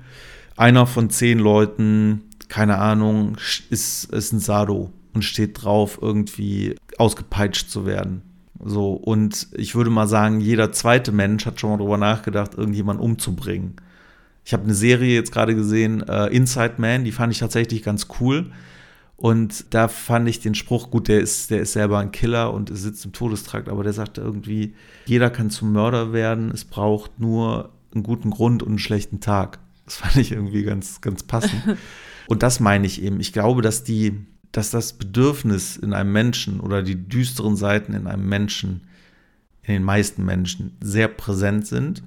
[0.57, 3.37] einer von zehn Leuten, keine Ahnung,
[3.69, 8.21] ist, ist ein Sado und steht drauf, irgendwie ausgepeitscht zu werden.
[8.63, 13.03] So, und ich würde mal sagen, jeder zweite Mensch hat schon mal drüber nachgedacht, irgendjemanden
[13.03, 13.75] umzubringen.
[14.45, 18.07] Ich habe eine Serie jetzt gerade gesehen, äh, Inside Man, die fand ich tatsächlich ganz
[18.19, 18.51] cool.
[19.17, 22.75] Und da fand ich den Spruch, gut, der ist, der ist selber ein Killer und
[22.75, 24.73] sitzt im Todestrakt, aber der sagte irgendwie,
[25.05, 29.59] jeder kann zum Mörder werden, es braucht nur einen guten Grund und einen schlechten Tag.
[29.85, 31.61] Das fand ich irgendwie ganz, ganz passend.
[32.27, 33.19] und das meine ich eben.
[33.19, 38.07] Ich glaube, dass die, dass das Bedürfnis in einem Menschen oder die düsteren Seiten in
[38.07, 38.81] einem Menschen,
[39.63, 42.03] in den meisten Menschen, sehr präsent sind.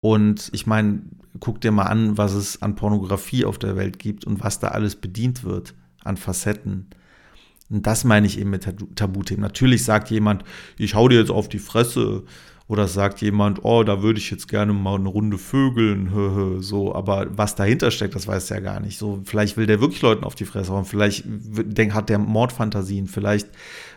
[0.00, 1.02] Und ich meine,
[1.40, 4.68] guck dir mal an, was es an Pornografie auf der Welt gibt und was da
[4.68, 5.74] alles bedient wird
[6.04, 6.86] an Facetten.
[7.70, 9.42] Und das meine ich eben mit Tabuthemen.
[9.42, 10.44] Natürlich sagt jemand,
[10.78, 12.24] ich hau dir jetzt auf die Fresse.
[12.68, 17.26] Oder sagt jemand, oh, da würde ich jetzt gerne mal eine Runde vögeln, so, aber
[17.30, 18.98] was dahinter steckt, das weiß er gar nicht.
[18.98, 21.24] So, vielleicht will der wirklich Leuten auf die Fresse hauen, vielleicht
[21.90, 23.48] hat der Mordfantasien, vielleicht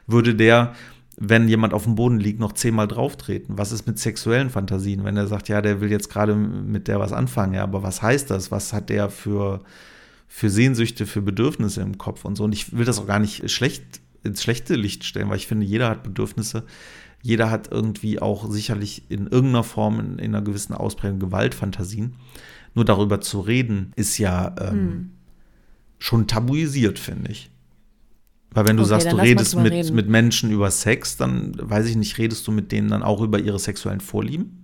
[0.08, 0.74] würde der,
[1.18, 3.58] wenn jemand auf dem Boden liegt, noch zehnmal drauftreten.
[3.58, 7.00] Was ist mit sexuellen Fantasien, wenn er sagt, ja, der will jetzt gerade mit der
[7.00, 8.52] was anfangen, ja, aber was heißt das?
[8.52, 9.60] Was hat der für,
[10.30, 12.46] für Sehnsüchte, für Bedürfnisse im Kopf und so?
[12.46, 15.66] Und ich will das auch gar nicht schlecht ins schlechte Licht stellen, weil ich finde,
[15.66, 16.64] jeder hat Bedürfnisse,
[17.22, 22.16] jeder hat irgendwie auch sicherlich in irgendeiner Form, in, in einer gewissen Ausprägung Gewaltfantasien.
[22.74, 25.12] Nur darüber zu reden, ist ja ähm, hm.
[26.00, 27.52] schon tabuisiert, finde ich.
[28.54, 31.96] Weil wenn du okay, sagst, du redest mit, mit Menschen über Sex, dann weiß ich
[31.96, 34.62] nicht, redest du mit denen dann auch über ihre sexuellen Vorlieben?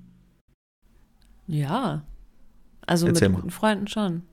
[1.48, 2.04] Ja.
[2.86, 4.24] Also Erzähl mit guten Freunden schon.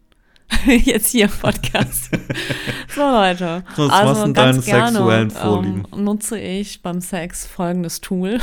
[0.66, 2.10] Jetzt hier im Podcast.
[2.94, 3.64] so, Leute.
[3.76, 5.86] Was also sind deine gerne, sexuellen ähm, Vorlieben?
[5.92, 8.40] Ähm, nutze ich beim Sex folgendes Tool.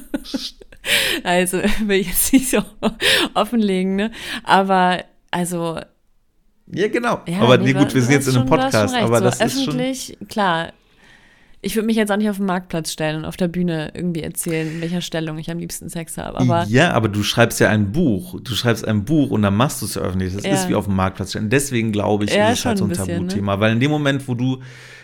[1.24, 2.62] also, will ich jetzt nicht so
[3.34, 4.10] offenlegen, ne?
[4.44, 5.80] Aber, also.
[6.72, 7.20] Ja, genau.
[7.26, 8.94] Ja, aber nee, gut, wir sind jetzt in einem Podcast.
[8.94, 10.72] Aber so, das öffentlich, ist schon klar,
[11.62, 14.22] ich würde mich jetzt auch nicht auf den Marktplatz stellen und auf der Bühne irgendwie
[14.22, 16.38] erzählen, in welcher Stellung ich am liebsten Sex habe.
[16.38, 18.40] Aber ja, aber du schreibst ja ein Buch.
[18.40, 20.34] Du schreibst ein Buch und dann machst du es ja öffentlich.
[20.34, 20.54] Das ja.
[20.54, 21.50] ist wie auf dem Marktplatz stellen.
[21.50, 23.06] Deswegen glaube ich, ja, ist es halt so ein, ein ne?
[23.14, 23.56] Tabuthema.
[23.56, 23.60] Ne?
[23.60, 24.62] Weil in dem Moment, wo du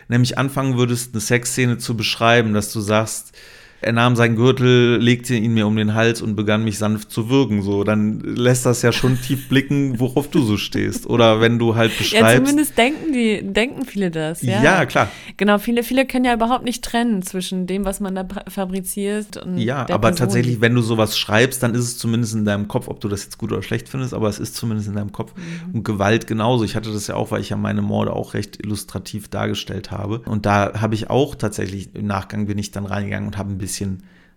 [0.09, 3.37] nämlich anfangen würdest, eine Sexszene zu beschreiben, dass du sagst,
[3.81, 7.29] er nahm seinen Gürtel, legte ihn mir um den Hals und begann mich sanft zu
[7.29, 7.63] würgen.
[7.63, 11.07] So, dann lässt das ja schon tief blicken, worauf du so stehst.
[11.07, 12.35] Oder wenn du halt beschreibst.
[12.35, 14.43] Ja, zumindest denken die, denken viele das.
[14.43, 15.09] Ja, ja klar.
[15.37, 19.59] Genau, viele, viele können ja überhaupt nicht trennen zwischen dem, was man da fabriziert und
[19.59, 20.17] Ja, aber Person.
[20.17, 23.25] tatsächlich, wenn du sowas schreibst, dann ist es zumindest in deinem Kopf, ob du das
[23.25, 25.35] jetzt gut oder schlecht findest, aber es ist zumindest in deinem Kopf.
[25.37, 25.75] Mhm.
[25.75, 26.65] Und Gewalt genauso.
[26.65, 30.21] Ich hatte das ja auch, weil ich ja meine Morde auch recht illustrativ dargestellt habe.
[30.21, 33.59] Und da habe ich auch tatsächlich, im Nachgang bin ich dann reingegangen und habe ein
[33.59, 33.66] bisschen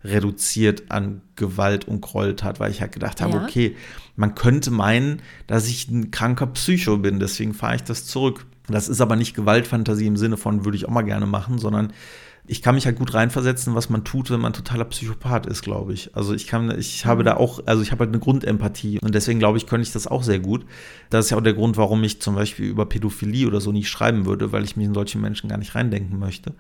[0.03, 3.43] reduziert an Gewalt und Gräueltat, weil ich halt gedacht habe, ja.
[3.43, 3.75] okay,
[4.15, 8.45] man könnte meinen, dass ich ein kranker Psycho bin, deswegen fahre ich das zurück.
[8.67, 11.91] Das ist aber nicht Gewaltfantasie im Sinne von, würde ich auch mal gerne machen, sondern
[12.49, 15.93] ich kann mich halt gut reinversetzen, was man tut, wenn man totaler Psychopath ist, glaube
[15.93, 16.15] ich.
[16.15, 19.37] Also ich kann, ich habe da auch, also ich habe halt eine Grundempathie und deswegen
[19.37, 20.65] glaube ich, könnte ich das auch sehr gut.
[21.11, 23.87] Das ist ja auch der Grund, warum ich zum Beispiel über Pädophilie oder so nicht
[23.87, 26.55] schreiben würde, weil ich mich in solche Menschen gar nicht reindenken möchte.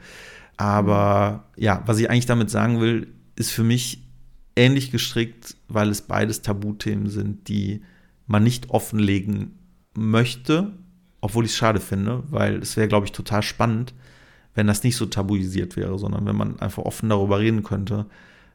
[0.59, 3.07] Aber ja, was ich eigentlich damit sagen will,
[3.37, 4.03] ist für mich
[4.57, 7.81] ähnlich gestrickt, weil es beides Tabuthemen sind, die
[8.27, 9.57] man nicht offenlegen
[9.95, 10.73] möchte,
[11.21, 13.93] obwohl ich es schade finde, weil es wäre, glaube ich, total spannend,
[14.53, 18.07] wenn das nicht so tabuisiert wäre, sondern wenn man einfach offen darüber reden könnte,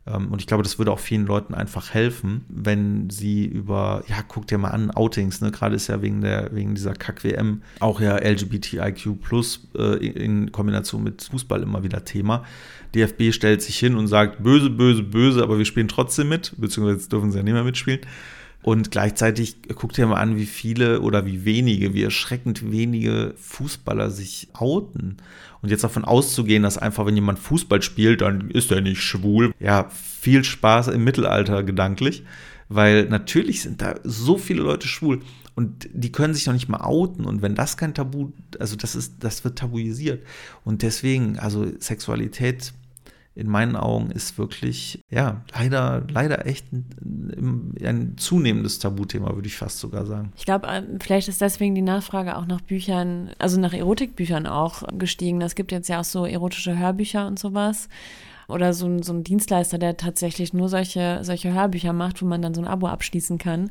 [0.06, 4.46] und ich glaube, das würde auch vielen Leuten einfach helfen, wenn sie über, ja, guck
[4.46, 5.50] dir mal an, Outings, ne?
[5.50, 11.02] Gerade ist ja wegen der, wegen dieser Kack-WM auch ja LGBTIQ plus äh, in Kombination
[11.02, 12.44] mit Fußball immer wieder Thema.
[12.94, 17.08] DFB stellt sich hin und sagt, böse, böse, böse, aber wir spielen trotzdem mit, beziehungsweise
[17.08, 18.00] dürfen sie ja nicht mehr mitspielen.
[18.64, 24.10] Und gleichzeitig guckt ihr mal an, wie viele oder wie wenige, wie erschreckend wenige Fußballer
[24.10, 25.18] sich outen.
[25.64, 29.54] Und jetzt davon auszugehen, dass einfach, wenn jemand Fußball spielt, dann ist er nicht schwul.
[29.60, 32.22] Ja, viel Spaß im Mittelalter gedanklich,
[32.68, 35.22] weil natürlich sind da so viele Leute schwul
[35.54, 37.24] und die können sich noch nicht mal outen.
[37.24, 40.22] Und wenn das kein Tabu, also das ist, das wird tabuisiert.
[40.66, 42.74] Und deswegen, also Sexualität
[43.36, 49.56] in meinen Augen ist wirklich, ja, leider, leider echt ein, ein zunehmendes Tabuthema, würde ich
[49.56, 50.32] fast sogar sagen.
[50.36, 54.84] Ich glaube, äh, vielleicht ist deswegen die Nachfrage auch nach Büchern, also nach Erotikbüchern auch
[54.98, 55.40] gestiegen.
[55.40, 57.88] Es gibt jetzt ja auch so erotische Hörbücher und sowas.
[58.46, 62.42] Oder so ein, so ein Dienstleister, der tatsächlich nur solche, solche Hörbücher macht, wo man
[62.42, 63.70] dann so ein Abo abschließen kann.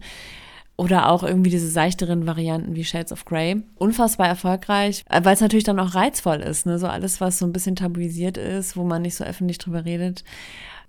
[0.84, 3.64] Oder auch irgendwie diese seichteren Varianten wie Shades of Grey.
[3.76, 6.66] Unfassbar erfolgreich, äh, weil es natürlich dann auch reizvoll ist.
[6.66, 6.78] Ne?
[6.78, 10.26] So alles, was so ein bisschen tabuisiert ist, wo man nicht so öffentlich drüber redet,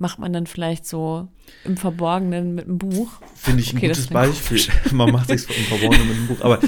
[0.01, 1.29] macht man dann vielleicht so
[1.63, 3.09] im Verborgenen mit einem Buch.
[3.37, 4.63] Finde ich okay, ein gutes Beispiel.
[4.91, 6.41] man macht sich im Verborgenen mit einem Buch.
[6.41, 6.59] Aber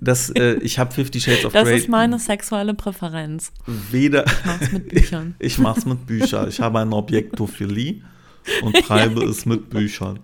[0.00, 1.64] das, äh, ich habe Fifty Shades of Grey.
[1.64, 3.52] Das ist meine sexuelle Präferenz.
[3.66, 4.24] Weder.
[4.24, 5.34] Ich mach's mit Büchern.
[5.40, 6.48] ich mach's mit Büchern.
[6.48, 8.00] Ich habe eine Objektophilie
[8.62, 10.20] und treibe es mit Büchern.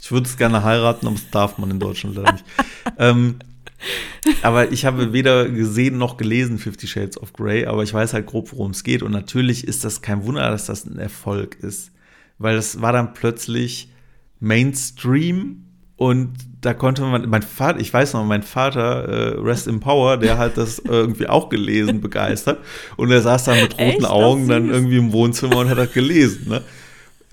[0.00, 2.44] Ich würde es gerne heiraten, aber das darf man in Deutschland leider nicht.
[2.98, 3.36] ähm,
[4.42, 8.26] aber ich habe weder gesehen noch gelesen Fifty Shades of Grey, aber ich weiß halt
[8.26, 9.02] grob, worum es geht.
[9.02, 11.92] Und natürlich ist das kein Wunder, dass das ein Erfolg ist.
[12.38, 13.90] Weil das war dann plötzlich
[14.40, 15.66] Mainstream
[15.96, 20.18] und da konnte man, mein Vater, ich weiß noch, mein Vater, äh, Rest in Power,
[20.18, 22.58] der hat das irgendwie auch gelesen, begeistert.
[22.96, 24.04] Und er saß da mit roten Echt?
[24.04, 26.48] Augen dann irgendwie im Wohnzimmer und hat das gelesen.
[26.48, 26.62] Ne?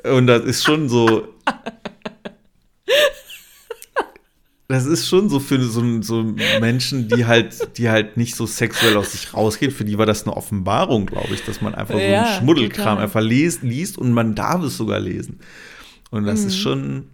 [0.09, 1.27] Und das ist schon so.
[4.69, 6.23] Das ist schon so für so, so
[6.59, 9.71] Menschen, die halt, die halt nicht so sexuell aus sich rausgehen.
[9.71, 12.85] Für die war das eine Offenbarung, glaube ich, dass man einfach so Ja, einen Schmuddelkram
[12.95, 13.03] total.
[13.03, 15.39] einfach liest, liest und man darf es sogar lesen.
[16.11, 17.09] Und das ist schon.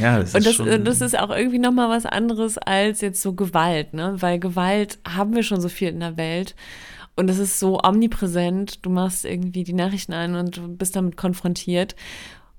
[0.00, 0.36] Ja, das Mhm.
[0.36, 0.66] Und ist das, schon.
[0.68, 4.16] äh, das ist auch irgendwie nochmal was anderes als jetzt so Gewalt, ne?
[4.18, 6.56] Weil Gewalt haben wir schon so viel in der Welt.
[7.14, 8.84] Und es ist so omnipräsent.
[8.84, 11.94] Du machst irgendwie die Nachrichten an und du bist damit konfrontiert.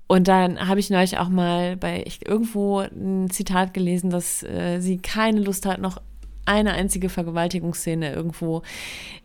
[0.08, 4.80] Und dann habe ich neulich auch mal bei ich, irgendwo ein Zitat gelesen, dass äh,
[4.80, 6.00] sie keine Lust hat, noch
[6.46, 8.62] eine einzige Vergewaltigungsszene irgendwo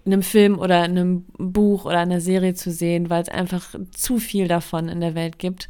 [0.04, 3.76] in einem Film oder in einem Buch oder einer Serie zu sehen, weil es einfach
[3.92, 5.70] zu viel davon in der Welt gibt.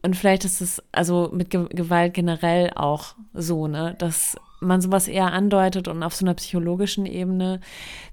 [0.00, 5.08] Und vielleicht ist es also mit Ge Gewalt generell auch so, ne, dass man sowas
[5.08, 7.60] eher andeutet und auf so einer psychologischen Ebene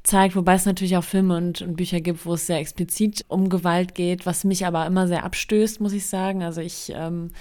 [0.03, 3.49] zeigt, wobei es natürlich auch Filme und, und Bücher gibt, wo es sehr explizit um
[3.49, 6.43] Gewalt geht, was mich aber immer sehr abstößt, muss ich sagen.
[6.43, 7.31] Also ich, ähm,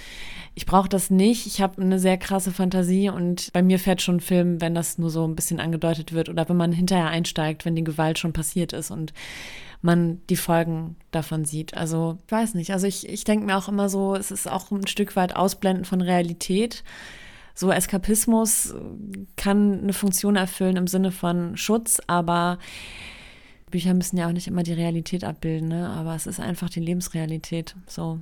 [0.55, 1.47] ich brauche das nicht.
[1.47, 4.99] Ich habe eine sehr krasse Fantasie und bei mir fährt schon ein Film, wenn das
[4.99, 8.33] nur so ein bisschen angedeutet wird oder wenn man hinterher einsteigt, wenn die Gewalt schon
[8.33, 9.13] passiert ist und
[9.83, 11.77] man die Folgen davon sieht.
[11.77, 12.73] Also, ich weiß nicht.
[12.73, 15.85] Also ich, ich denke mir auch immer so, es ist auch ein Stück weit Ausblenden
[15.85, 16.85] von Realität.
[17.55, 18.75] So Eskapismus
[19.37, 22.59] kann eine Funktion erfüllen im Sinne von Schutz, aber
[23.71, 25.89] Bücher müssen ja auch nicht immer die Realität abbilden, ne?
[25.89, 27.75] aber es ist einfach die Lebensrealität.
[27.87, 28.21] So.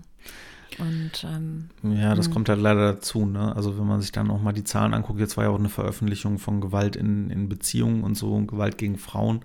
[0.78, 3.54] Und ähm, Ja, das kommt halt leider dazu, ne?
[3.56, 5.68] Also wenn man sich dann auch mal die Zahlen anguckt, jetzt war ja auch eine
[5.68, 9.40] Veröffentlichung von Gewalt in, in Beziehungen und so, und Gewalt gegen Frauen.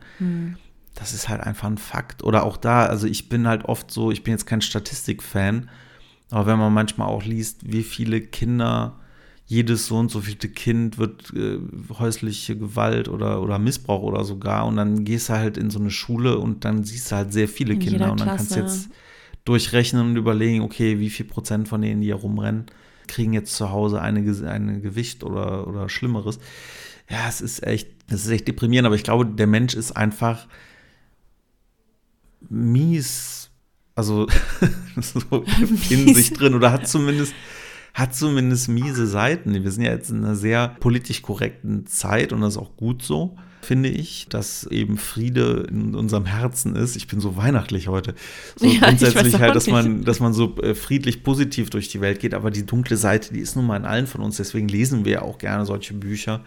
[0.94, 2.24] Das ist halt einfach ein Fakt.
[2.24, 5.70] Oder auch da, also ich bin halt oft so, ich bin jetzt kein Statistikfan,
[6.30, 9.00] aber wenn man manchmal auch liest, wie viele Kinder,
[9.48, 11.60] jedes so und so vielte Kind wird äh,
[12.00, 15.91] häusliche Gewalt oder, oder Missbrauch oder sogar und dann gehst du halt in so eine
[15.91, 18.86] Schule und dann siehst du halt sehr viele In Kinder und dann kannst du Klasse.
[18.86, 18.89] jetzt
[19.46, 22.66] durchrechnen und überlegen, okay, wie viel Prozent von denen, die hier rumrennen,
[23.08, 24.20] kriegen jetzt zu Hause eine,
[24.50, 26.39] eine Gewicht oder, oder Schlimmeres.
[27.08, 30.48] Ja, es ist echt, es ist echt deprimierend, aber ich glaube, der Mensch ist einfach
[32.50, 33.52] mies,
[33.93, 34.28] also
[35.02, 35.46] so
[35.91, 37.36] in sich drin oder hat zumindest
[37.96, 39.54] hat zumindest miese Seiten.
[39.54, 43.02] Wir sind ja jetzt in einer sehr politisch korrekten Zeit und das ist auch gut
[43.02, 46.95] so, finde ich, dass eben Friede in unserem Herzen ist.
[46.95, 48.16] Ich bin so weihnachtlich heute.
[48.55, 52.01] So Ja, ich grundsätzlich halt, dass man, dass man so äh, friedlich positiv durch die
[52.01, 54.38] Welt geht, aber die dunkle Seite, die ist nun mal in allen von uns.
[54.38, 56.41] Deswegen lesen wir ja auch gerne solche Bücher,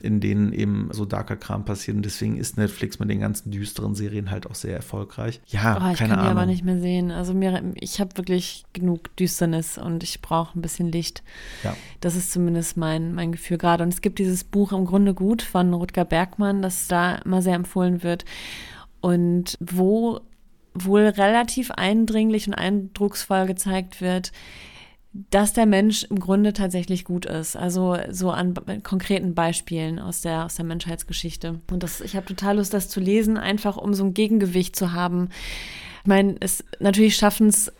[0.00, 1.96] in denen eben so darker Kram passiert.
[1.96, 5.40] Und deswegen ist Netflix mit den ganzen düsteren Serien halt auch sehr erfolgreich.
[5.46, 7.10] Ja, oh, ich keine kann die aber nicht mehr sehen.
[7.10, 11.22] Also mir, ich habe wirklich genug Düsternis und ich brauche ein bisschen Licht.
[11.62, 11.76] Ja.
[12.00, 13.84] Das ist zumindest mein, mein Gefühl gerade.
[13.84, 17.54] Und es gibt dieses Buch im Grunde gut von Rutger Bergmann, das da immer sehr
[17.54, 18.24] empfohlen wird.
[19.00, 20.20] Und wo
[20.74, 24.32] wohl relativ eindringlich und eindrucksvoll gezeigt wird,
[25.30, 27.56] dass der Mensch im Grunde tatsächlich gut ist.
[27.56, 31.60] Also so an konkreten Beispielen aus der, aus der Menschheitsgeschichte.
[31.70, 34.92] Und das, ich habe total Lust, das zu lesen, einfach um so ein Gegengewicht zu
[34.92, 35.28] haben.
[36.02, 37.72] Ich meine, es natürlich schaffen es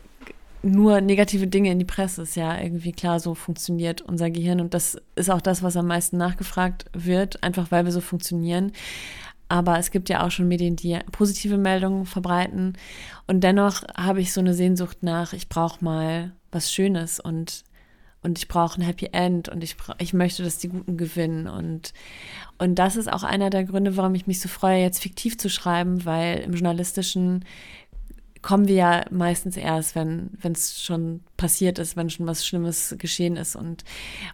[0.64, 2.22] nur negative Dinge in die Presse.
[2.22, 4.60] Ist ja irgendwie klar, so funktioniert unser Gehirn.
[4.60, 8.72] Und das ist auch das, was am meisten nachgefragt wird, einfach weil wir so funktionieren.
[9.48, 12.74] Aber es gibt ja auch schon Medien, die positive Meldungen verbreiten.
[13.26, 17.64] Und dennoch habe ich so eine Sehnsucht nach, ich brauche mal was Schönes und,
[18.22, 21.46] und ich brauche ein Happy End und ich, ich möchte, dass die Guten gewinnen.
[21.46, 21.92] Und,
[22.58, 25.50] und das ist auch einer der Gründe, warum ich mich so freue, jetzt fiktiv zu
[25.50, 27.44] schreiben, weil im Journalistischen
[28.44, 32.94] kommen wir ja meistens erst, wenn wenn es schon passiert ist, wenn schon was Schlimmes
[32.98, 33.84] geschehen ist und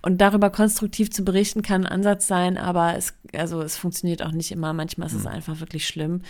[0.03, 4.33] und darüber konstruktiv zu berichten kann ein Ansatz sein, aber es also es funktioniert auch
[4.33, 4.73] nicht immer.
[4.73, 6.23] Manchmal ist es einfach wirklich schlimm.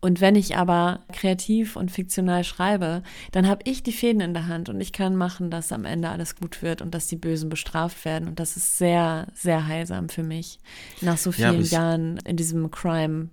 [0.00, 3.02] Und wenn ich aber kreativ und fiktional schreibe,
[3.32, 6.08] dann habe ich die Fäden in der Hand und ich kann machen, dass am Ende
[6.08, 8.28] alles gut wird und dass die Bösen bestraft werden.
[8.28, 10.60] Und das ist sehr, sehr heilsam für mich
[11.02, 13.28] nach so Ja, vielen ich- Jahren in diesem Crime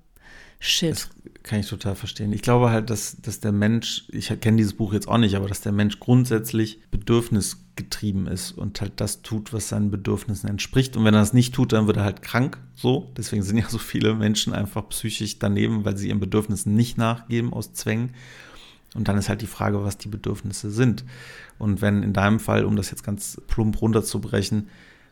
[0.60, 0.92] Shit.
[0.92, 1.10] Das
[1.46, 2.34] kann ich total verstehen.
[2.34, 5.48] Ich glaube halt, dass, dass der Mensch, ich kenne dieses Buch jetzt auch nicht, aber
[5.48, 10.98] dass der Mensch grundsätzlich bedürfnisgetrieben ist und halt das tut, was seinen Bedürfnissen entspricht.
[10.98, 12.58] Und wenn er das nicht tut, dann wird er halt krank.
[12.74, 13.12] So.
[13.16, 17.54] Deswegen sind ja so viele Menschen einfach psychisch daneben, weil sie ihren Bedürfnissen nicht nachgeben
[17.54, 18.16] aus Zwängen.
[18.96, 21.06] Und dann ist halt die Frage, was die Bedürfnisse sind.
[21.60, 24.70] Und wenn in deinem Fall, um das jetzt ganz plump runterzubrechen,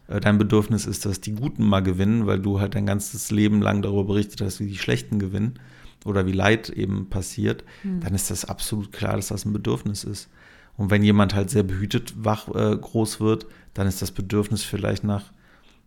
[0.07, 3.61] äh, dein Bedürfnis ist, dass die Guten mal gewinnen, weil du halt dein ganzes Leben
[3.61, 5.59] lang darüber berichtet hast, wie die Schlechten gewinnen
[6.05, 7.63] oder wie Leid eben passiert,
[8.01, 10.29] dann ist das absolut klar, dass das ein Bedürfnis ist.
[10.75, 15.03] Und wenn jemand halt sehr behütet wach äh, groß wird, dann ist das Bedürfnis vielleicht
[15.03, 15.31] nach,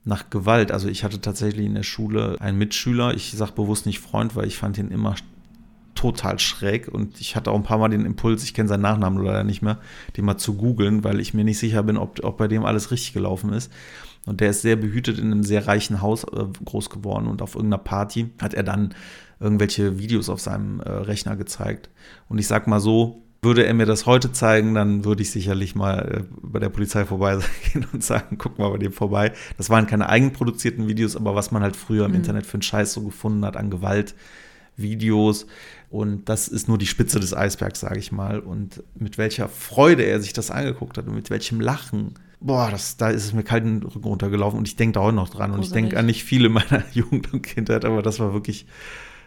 [0.04, 0.70] nach Gewalt.
[0.70, 4.46] Also ich hatte tatsächlich in der Schule einen Mitschüler, ich sage bewusst nicht Freund, weil
[4.46, 5.16] ich fand ihn immer
[5.96, 9.24] total schräg und ich hatte auch ein paar Mal den Impuls, ich kenne seinen Nachnamen
[9.24, 9.78] leider nicht mehr,
[10.16, 12.90] den mal zu googeln, weil ich mir nicht sicher bin, ob, ob bei dem alles
[12.90, 13.72] richtig gelaufen ist.
[14.26, 17.54] Und der ist sehr behütet in einem sehr reichen Haus äh, groß geworden und auf
[17.54, 18.94] irgendeiner Party hat er dann
[19.40, 21.90] irgendwelche Videos auf seinem äh, Rechner gezeigt.
[22.28, 25.74] Und ich sag mal so, würde er mir das heute zeigen, dann würde ich sicherlich
[25.74, 29.32] mal äh, bei der Polizei vorbeigehen und sagen, guck mal bei dem vorbei.
[29.56, 32.18] Das waren keine eigenproduzierten Videos, aber was man halt früher im mhm.
[32.18, 35.46] Internet für einen Scheiß so gefunden hat an Gewaltvideos.
[35.90, 38.40] Und das ist nur die Spitze des Eisbergs, sage ich mal.
[38.40, 42.96] Und mit welcher Freude er sich das angeguckt hat und mit welchem Lachen boah, das,
[42.96, 45.52] da ist es mir kalt den Rücken runtergelaufen und ich denke da heute noch dran.
[45.52, 48.66] Und ich denke an nicht viele meiner Jugend und Kindheit, aber das war wirklich,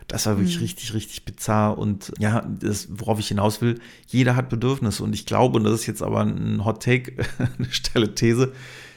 [0.10, 0.64] das war wirklich mhm.
[0.64, 1.78] richtig, richtig bizarr.
[1.78, 5.04] Und ja, das, worauf ich hinaus will, jeder hat Bedürfnisse.
[5.04, 7.14] Und ich glaube, und das ist jetzt aber ein Hot Take,
[7.58, 8.52] eine steile These,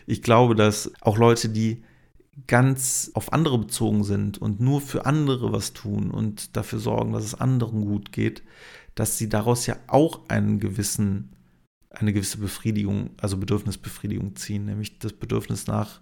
[0.07, 1.85] ich glaube, dass auch Leute, die
[2.47, 7.25] ganz auf andere bezogen sind und nur für andere was tun und dafür sorgen, dass
[7.25, 8.43] es anderen gut geht,
[8.95, 11.37] dass sie daraus ja auch einen gewissen
[11.91, 16.01] eine gewisse Befriedigung, also Bedürfnisbefriedigung ziehen, nämlich das Bedürfnis nach,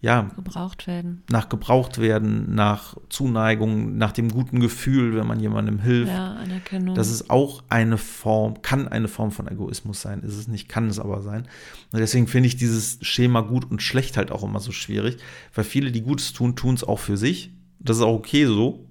[0.00, 1.22] ja, gebraucht werden.
[1.30, 6.12] Nach gebraucht werden, nach Zuneigung, nach dem guten Gefühl, wenn man jemandem hilft.
[6.12, 6.94] Ja, Anerkennung.
[6.94, 10.88] Das ist auch eine Form, kann eine Form von Egoismus sein, ist es nicht, kann
[10.88, 11.48] es aber sein.
[11.92, 15.16] Und deswegen finde ich dieses Schema gut und schlecht halt auch immer so schwierig,
[15.54, 17.52] weil viele, die Gutes tun, tun es auch für sich.
[17.78, 18.86] Das ist auch okay so,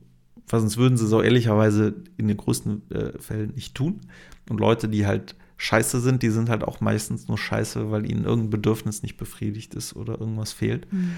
[0.47, 4.01] weil sonst würden sie es auch ehrlicherweise in den größten äh, Fällen nicht tun.
[4.49, 8.25] Und Leute, die halt scheiße sind, die sind halt auch meistens nur scheiße, weil ihnen
[8.25, 10.91] irgendein Bedürfnis nicht befriedigt ist oder irgendwas fehlt.
[10.91, 11.15] Mhm.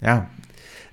[0.00, 0.28] Ja,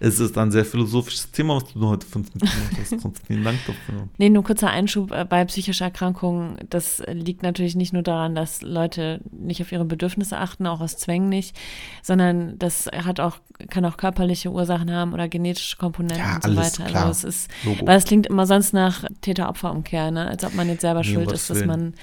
[0.04, 3.28] es ist ein sehr philosophisches Thema, was du heute von uns mitgemacht hast.
[3.28, 4.08] Vielen Dank dafür.
[4.18, 6.58] Nee, nur kurzer Einschub äh, bei psychischen Erkrankungen.
[6.70, 10.98] Das liegt natürlich nicht nur daran, dass Leute nicht auf ihre Bedürfnisse achten, auch aus
[10.98, 11.56] Zwängen nicht,
[12.02, 13.38] sondern das hat auch,
[13.70, 16.86] kann auch körperliche Ursachen haben oder genetische Komponenten ja, und so weiter.
[16.86, 17.06] Klar.
[17.06, 17.86] Also es ist, Logo.
[17.86, 20.28] weil es klingt immer sonst nach Täter-Opfer-Umkehr, ne?
[20.28, 21.94] als ob man jetzt selber nee, schuld ist, dass man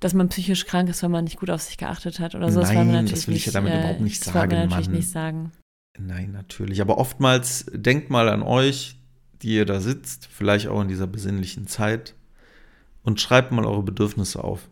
[0.00, 2.60] dass man psychisch krank ist, wenn man nicht gut auf sich geachtet hat oder so.
[2.60, 4.50] Nein, das, das will ich ja damit äh, überhaupt nicht das sagen.
[4.50, 4.96] Das natürlich Mann.
[4.96, 5.52] nicht sagen.
[5.98, 6.80] Nein, natürlich.
[6.80, 8.96] Aber oftmals denkt mal an euch,
[9.42, 12.14] die ihr da sitzt, vielleicht auch in dieser besinnlichen Zeit,
[13.02, 14.68] und schreibt mal eure Bedürfnisse auf.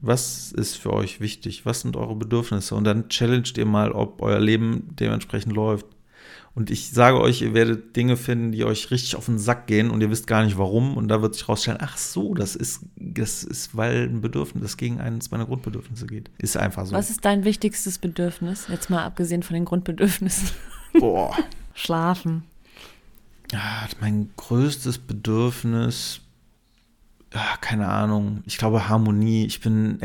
[0.00, 1.64] Was ist für euch wichtig?
[1.64, 2.74] Was sind eure Bedürfnisse?
[2.74, 5.86] Und dann challenged ihr mal, ob euer Leben dementsprechend läuft.
[6.54, 9.90] Und ich sage euch, ihr werdet Dinge finden, die euch richtig auf den Sack gehen
[9.90, 10.96] und ihr wisst gar nicht warum.
[10.96, 14.76] Und da wird sich rausstellen, ach so, das ist, das ist, weil ein Bedürfnis, das
[14.76, 16.30] gegen eines meiner Grundbedürfnisse geht.
[16.38, 16.94] Ist einfach so.
[16.94, 18.66] Was ist dein wichtigstes Bedürfnis?
[18.68, 20.50] Jetzt mal abgesehen von den Grundbedürfnissen.
[20.98, 21.34] Boah.
[21.74, 22.44] Schlafen.
[23.50, 26.20] Ja, mein größtes Bedürfnis,
[27.34, 28.42] ja, keine Ahnung.
[28.46, 29.46] Ich glaube Harmonie.
[29.46, 30.00] Ich bin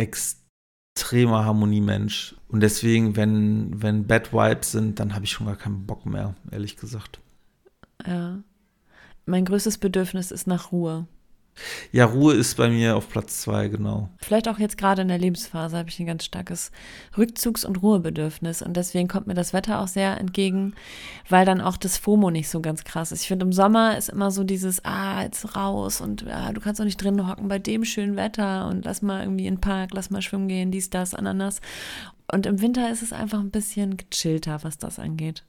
[0.97, 2.35] extremer Harmoniemensch.
[2.47, 6.33] Und deswegen, wenn, wenn Bad Vibes sind, dann habe ich schon gar keinen Bock mehr,
[6.51, 7.19] ehrlich gesagt.
[8.05, 8.39] Ja.
[9.27, 11.05] Mein größtes Bedürfnis ist nach Ruhe.
[11.91, 14.10] Ja, Ruhe ist bei mir auf Platz zwei, genau.
[14.18, 16.72] Vielleicht auch jetzt gerade in der Lebensphase habe ich ein ganz starkes
[17.18, 18.62] Rückzugs- und Ruhebedürfnis.
[18.62, 20.74] Und deswegen kommt mir das Wetter auch sehr entgegen,
[21.30, 23.22] weil dann auch das FOMO nicht so ganz krass ist.
[23.22, 26.80] Ich finde, im Sommer ist immer so dieses, ah, jetzt raus und ah, du kannst
[26.80, 29.91] doch nicht drinnen hocken bei dem schönen Wetter und lass mal irgendwie in den Park,
[29.93, 31.62] lass mal schwimmen gehen, dies, das, ananas.
[32.32, 35.43] Und im Winter ist es einfach ein bisschen gechillter, was das angeht.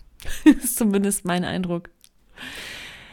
[0.44, 1.90] ist zumindest mein Eindruck.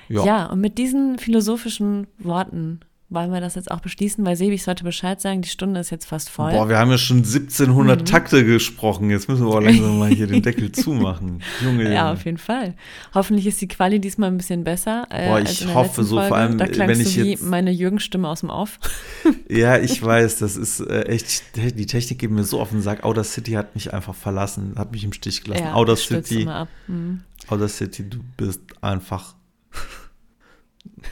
[0.09, 0.25] Ja.
[0.25, 2.79] ja, und mit diesen philosophischen Worten
[3.09, 5.91] wollen wir das jetzt auch beschließen, weil Sebi, ich sollte Bescheid sagen, die Stunde ist
[5.91, 6.51] jetzt fast voll.
[6.51, 8.05] Boah, wir haben ja schon 1700 mhm.
[8.05, 9.09] Takte gesprochen.
[9.09, 11.41] Jetzt müssen wir aber langsam mal hier den Deckel zumachen.
[11.63, 12.75] Junge, ja, auf jeden Fall.
[13.13, 15.07] Hoffentlich ist die Quali diesmal ein bisschen besser.
[15.09, 16.27] Äh, Boah, ich hoffe so, Folge.
[16.27, 17.43] vor allem, da wenn ich wie jetzt.
[17.43, 18.77] meine Jürgen-Stimme aus dem Off.
[19.49, 21.43] ja, ich weiß, das ist äh, echt.
[21.55, 23.05] Die Technik geht mir so auf den Sack.
[23.05, 25.63] Outer City hat mich einfach verlassen, hat mich im Stich gelassen.
[25.63, 26.45] Ja, Outer City.
[26.87, 27.21] Mhm.
[27.47, 29.36] Outer City, du bist einfach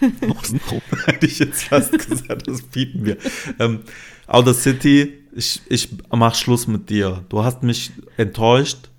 [0.29, 3.17] Außenrum hätte ich jetzt fast gesagt, das bieten wir.
[3.59, 3.81] Ähm,
[4.27, 7.23] Outer City, ich, ich mach Schluss mit dir.
[7.29, 8.89] Du hast mich enttäuscht.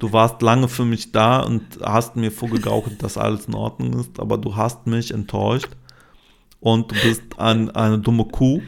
[0.00, 4.18] Du warst lange für mich da und hast mir vorgegaukelt, dass alles in Ordnung ist,
[4.18, 5.68] aber du hast mich enttäuscht.
[6.58, 8.60] Und du bist ein, eine dumme Kuh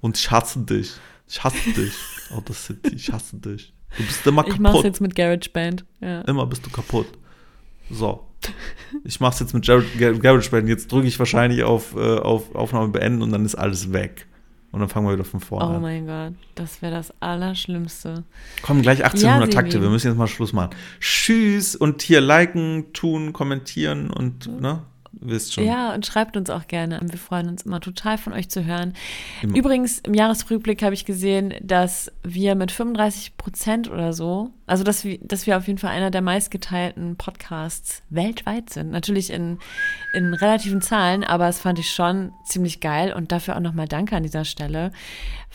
[0.00, 0.92] und ich hasse dich.
[1.28, 1.92] Ich hasse dich,
[2.30, 3.72] Outer City, ich hasse dich.
[3.96, 4.54] Du bist immer kaputt.
[4.54, 5.84] Ich mach's jetzt mit GarageBand.
[6.00, 6.22] Ja.
[6.22, 7.06] Immer bist du kaputt.
[7.90, 8.26] So.
[9.04, 10.68] Ich mache es jetzt mit GarageBand.
[10.68, 14.26] Jetzt drücke ich wahrscheinlich auf, äh, auf Aufnahme beenden und dann ist alles weg.
[14.70, 15.76] Und dann fangen wir wieder von vorne an.
[15.76, 18.24] Oh mein Gott, das wäre das Allerschlimmste.
[18.62, 20.70] Kommen gleich 1800 ja, Takte, wir müssen jetzt mal Schluss machen.
[20.98, 24.82] Tschüss und hier liken, tun, kommentieren und, ne?
[25.12, 25.64] Wisst schon.
[25.64, 27.00] Ja, und schreibt uns auch gerne.
[27.02, 28.94] Wir freuen uns immer total von euch zu hören.
[29.42, 29.56] Immer.
[29.56, 35.04] Übrigens, im Jahresrückblick habe ich gesehen, dass wir mit 35 Prozent oder so, also dass
[35.04, 38.90] wir, dass wir auf jeden Fall einer der meistgeteilten Podcasts weltweit sind.
[38.90, 39.58] Natürlich in,
[40.14, 44.16] in relativen Zahlen, aber es fand ich schon ziemlich geil und dafür auch nochmal Danke
[44.16, 44.92] an dieser Stelle,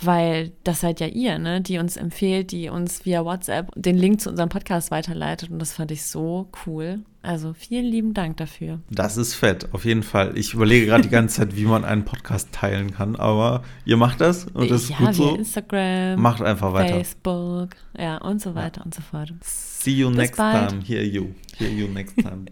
[0.01, 4.21] weil das seid ja ihr, ne, die uns empfiehlt, die uns via WhatsApp den Link
[4.21, 6.99] zu unserem Podcast weiterleitet und das fand ich so cool.
[7.23, 8.79] Also vielen lieben Dank dafür.
[8.89, 10.37] Das ist fett, auf jeden Fall.
[10.37, 14.21] Ich überlege gerade die ganze Zeit, wie man einen Podcast teilen kann, aber ihr macht
[14.21, 15.35] das und das ist ja, gut via so.
[15.35, 16.93] Instagram, Macht einfach weiter.
[16.95, 19.33] Facebook, ja und so weiter und so fort.
[19.41, 20.69] See you Bis next bald.
[20.69, 20.81] time.
[20.83, 21.27] Hear you.
[21.57, 22.45] Hear you next time.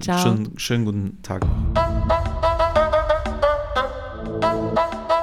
[0.00, 0.18] Ciao.
[0.18, 1.44] Schönen, schönen guten Tag.
[4.66, 5.15] noch.